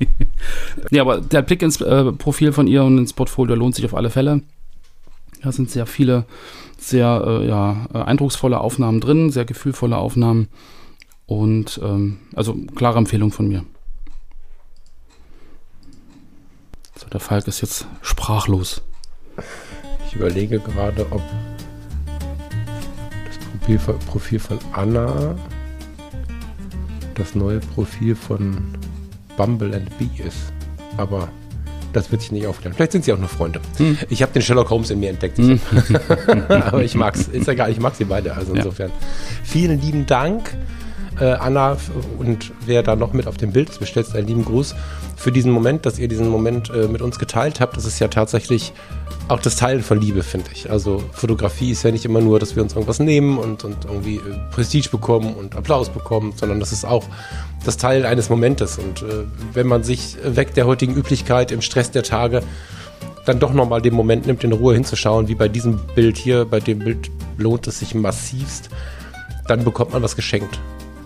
ja, 0.90 1.00
aber 1.00 1.22
der 1.22 1.40
Blick 1.40 1.62
ins 1.62 1.80
äh, 1.80 2.12
Profil 2.12 2.52
von 2.52 2.66
ihr 2.66 2.84
und 2.84 2.98
ins 2.98 3.14
Portfolio 3.14 3.54
lohnt 3.54 3.76
sich 3.76 3.86
auf 3.86 3.94
alle 3.94 4.10
Fälle. 4.10 4.42
Da 5.42 5.52
sind 5.52 5.70
sehr 5.70 5.86
viele, 5.86 6.24
sehr 6.78 7.22
äh, 7.26 7.48
ja, 7.48 7.86
äh, 7.94 7.98
eindrucksvolle 7.98 8.60
Aufnahmen 8.60 9.00
drin, 9.00 9.30
sehr 9.30 9.44
gefühlvolle 9.44 9.96
Aufnahmen. 9.96 10.48
Und 11.26 11.80
ähm, 11.82 12.18
also 12.34 12.54
klare 12.74 12.98
Empfehlung 12.98 13.30
von 13.30 13.48
mir. 13.48 13.64
So, 16.96 17.08
der 17.08 17.20
Falk 17.20 17.46
ist 17.46 17.60
jetzt 17.60 17.86
sprachlos. 18.02 18.82
Ich 20.06 20.16
überlege 20.16 20.58
gerade, 20.58 21.06
ob 21.10 21.22
das 23.26 23.38
Profil 23.38 23.78
von, 23.78 23.98
Profil 24.00 24.38
von 24.40 24.58
Anna 24.72 25.36
das 27.14 27.34
neue 27.34 27.60
Profil 27.60 28.14
von 28.14 28.56
Bumble 29.36 29.74
and 29.74 29.98
Bee 29.98 30.22
ist. 30.24 30.52
Aber 30.96 31.28
das 31.92 32.10
wird 32.10 32.20
sich 32.22 32.32
nicht 32.32 32.46
aufklären. 32.46 32.74
Vielleicht 32.74 32.92
sind 32.92 33.04
sie 33.04 33.12
auch 33.12 33.18
nur 33.18 33.28
Freunde. 33.28 33.60
Ich 34.08 34.22
habe 34.22 34.32
den 34.32 34.42
Sherlock 34.42 34.70
Holmes 34.70 34.90
in 34.90 35.00
mir 35.00 35.10
entdeckt. 35.10 35.38
Aber 36.48 36.82
ich 36.82 36.94
mag's. 36.94 37.28
Ist 37.28 37.46
ja 37.46 37.52
egal, 37.52 37.70
ich 37.70 37.80
mag 37.80 37.94
sie 37.94 38.04
beide. 38.04 38.34
Also 38.34 38.52
Ja. 38.52 38.58
insofern. 38.58 38.90
Vielen 39.44 39.80
lieben 39.80 40.06
Dank, 40.06 40.54
äh, 41.20 41.24
Anna 41.24 41.76
und 42.18 42.52
wer 42.66 42.82
da 42.82 42.96
noch 42.96 43.12
mit 43.12 43.26
auf 43.26 43.36
dem 43.36 43.52
Bild 43.52 43.78
bestellt 43.78 44.14
einen 44.14 44.26
lieben 44.26 44.44
Gruß 44.44 44.74
für 45.16 45.32
diesen 45.32 45.50
Moment, 45.50 45.84
dass 45.84 45.98
ihr 45.98 46.08
diesen 46.08 46.28
Moment 46.28 46.70
äh, 46.70 46.86
mit 46.86 47.02
uns 47.02 47.18
geteilt 47.18 47.60
habt. 47.60 47.76
Das 47.76 47.84
ist 47.84 47.98
ja 47.98 48.08
tatsächlich 48.08 48.72
auch 49.28 49.40
das 49.40 49.56
Teilen 49.56 49.82
von 49.82 50.00
Liebe, 50.00 50.22
finde 50.22 50.50
ich. 50.52 50.70
Also 50.70 51.02
Fotografie 51.12 51.70
ist 51.70 51.82
ja 51.82 51.90
nicht 51.90 52.04
immer 52.04 52.20
nur, 52.20 52.38
dass 52.38 52.56
wir 52.56 52.62
uns 52.62 52.72
irgendwas 52.72 52.98
nehmen 52.98 53.36
und, 53.38 53.64
und 53.64 53.84
irgendwie 53.84 54.16
äh, 54.16 54.20
Prestige 54.50 54.88
bekommen 54.90 55.34
und 55.34 55.56
Applaus 55.56 55.88
bekommen, 55.88 56.32
sondern 56.36 56.60
das 56.60 56.72
ist 56.72 56.84
auch 56.84 57.04
das 57.64 57.76
Teilen 57.76 58.06
eines 58.06 58.30
Momentes. 58.30 58.78
Und 58.78 59.02
äh, 59.02 59.24
wenn 59.52 59.66
man 59.66 59.82
sich 59.82 60.16
weg 60.24 60.54
der 60.54 60.66
heutigen 60.66 60.94
Üblichkeit 60.94 61.52
im 61.52 61.60
Stress 61.60 61.90
der 61.90 62.02
Tage 62.02 62.42
dann 63.26 63.38
doch 63.38 63.52
nochmal 63.52 63.82
den 63.82 63.92
Moment 63.92 64.26
nimmt, 64.26 64.42
in 64.42 64.52
Ruhe 64.52 64.72
hinzuschauen, 64.72 65.28
wie 65.28 65.34
bei 65.34 65.48
diesem 65.48 65.78
Bild 65.94 66.16
hier, 66.16 66.46
bei 66.46 66.60
dem 66.60 66.78
Bild 66.78 67.10
lohnt 67.36 67.66
es 67.66 67.80
sich 67.80 67.94
massivst, 67.94 68.70
dann 69.46 69.64
bekommt 69.64 69.92
man 69.92 70.02
was 70.02 70.16
geschenkt. 70.16 70.58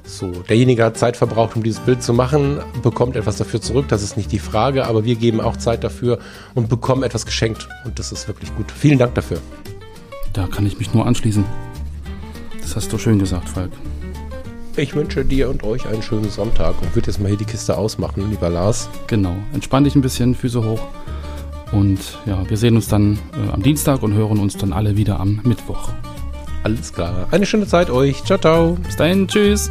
So, 0.04 0.30
derjenige 0.48 0.84
hat 0.84 0.98
Zeit 0.98 1.16
verbraucht, 1.16 1.56
um 1.56 1.62
dieses 1.62 1.80
Bild 1.80 2.02
zu 2.02 2.12
machen, 2.12 2.60
bekommt 2.82 3.16
etwas 3.16 3.36
dafür 3.36 3.60
zurück, 3.60 3.86
das 3.88 4.02
ist 4.02 4.16
nicht 4.16 4.32
die 4.32 4.38
Frage, 4.38 4.86
aber 4.86 5.04
wir 5.04 5.14
geben 5.14 5.40
auch 5.40 5.56
Zeit 5.56 5.84
dafür 5.84 6.18
und 6.54 6.68
bekommen 6.68 7.02
etwas 7.02 7.24
geschenkt 7.24 7.68
und 7.84 7.98
das 7.98 8.12
ist 8.12 8.26
wirklich 8.26 8.54
gut. 8.56 8.70
Vielen 8.72 8.98
Dank 8.98 9.14
dafür. 9.14 9.38
Da 10.32 10.46
kann 10.46 10.66
ich 10.66 10.78
mich 10.78 10.92
nur 10.92 11.06
anschließen. 11.06 11.44
Das 12.60 12.74
hast 12.76 12.92
du 12.92 12.98
schön 12.98 13.18
gesagt, 13.18 13.48
Falk. 13.48 13.70
Ich 14.76 14.94
wünsche 14.94 15.24
dir 15.24 15.50
und 15.50 15.62
euch 15.64 15.86
einen 15.86 16.02
schönen 16.02 16.30
Sonntag 16.30 16.80
und 16.80 16.94
würde 16.94 17.08
jetzt 17.08 17.20
mal 17.20 17.28
hier 17.28 17.36
die 17.36 17.44
Kiste 17.44 17.76
ausmachen, 17.76 18.30
lieber 18.30 18.48
Lars. 18.48 18.88
Genau. 19.06 19.36
Entspann 19.52 19.84
dich 19.84 19.94
ein 19.94 20.00
bisschen, 20.00 20.34
Füße 20.34 20.64
hoch. 20.64 20.80
Und 21.72 22.00
ja, 22.26 22.48
wir 22.48 22.56
sehen 22.56 22.76
uns 22.76 22.88
dann 22.88 23.18
äh, 23.34 23.52
am 23.52 23.62
Dienstag 23.62 24.02
und 24.02 24.14
hören 24.14 24.38
uns 24.38 24.56
dann 24.56 24.72
alle 24.72 24.96
wieder 24.96 25.20
am 25.20 25.40
Mittwoch. 25.42 25.90
Alles 26.62 26.92
klar. 26.92 27.28
Eine 27.30 27.44
schöne 27.44 27.66
Zeit 27.66 27.90
euch. 27.90 28.24
Ciao, 28.24 28.38
ciao. 28.38 28.78
Bis 28.82 28.96
dahin, 28.96 29.28
tschüss. 29.28 29.70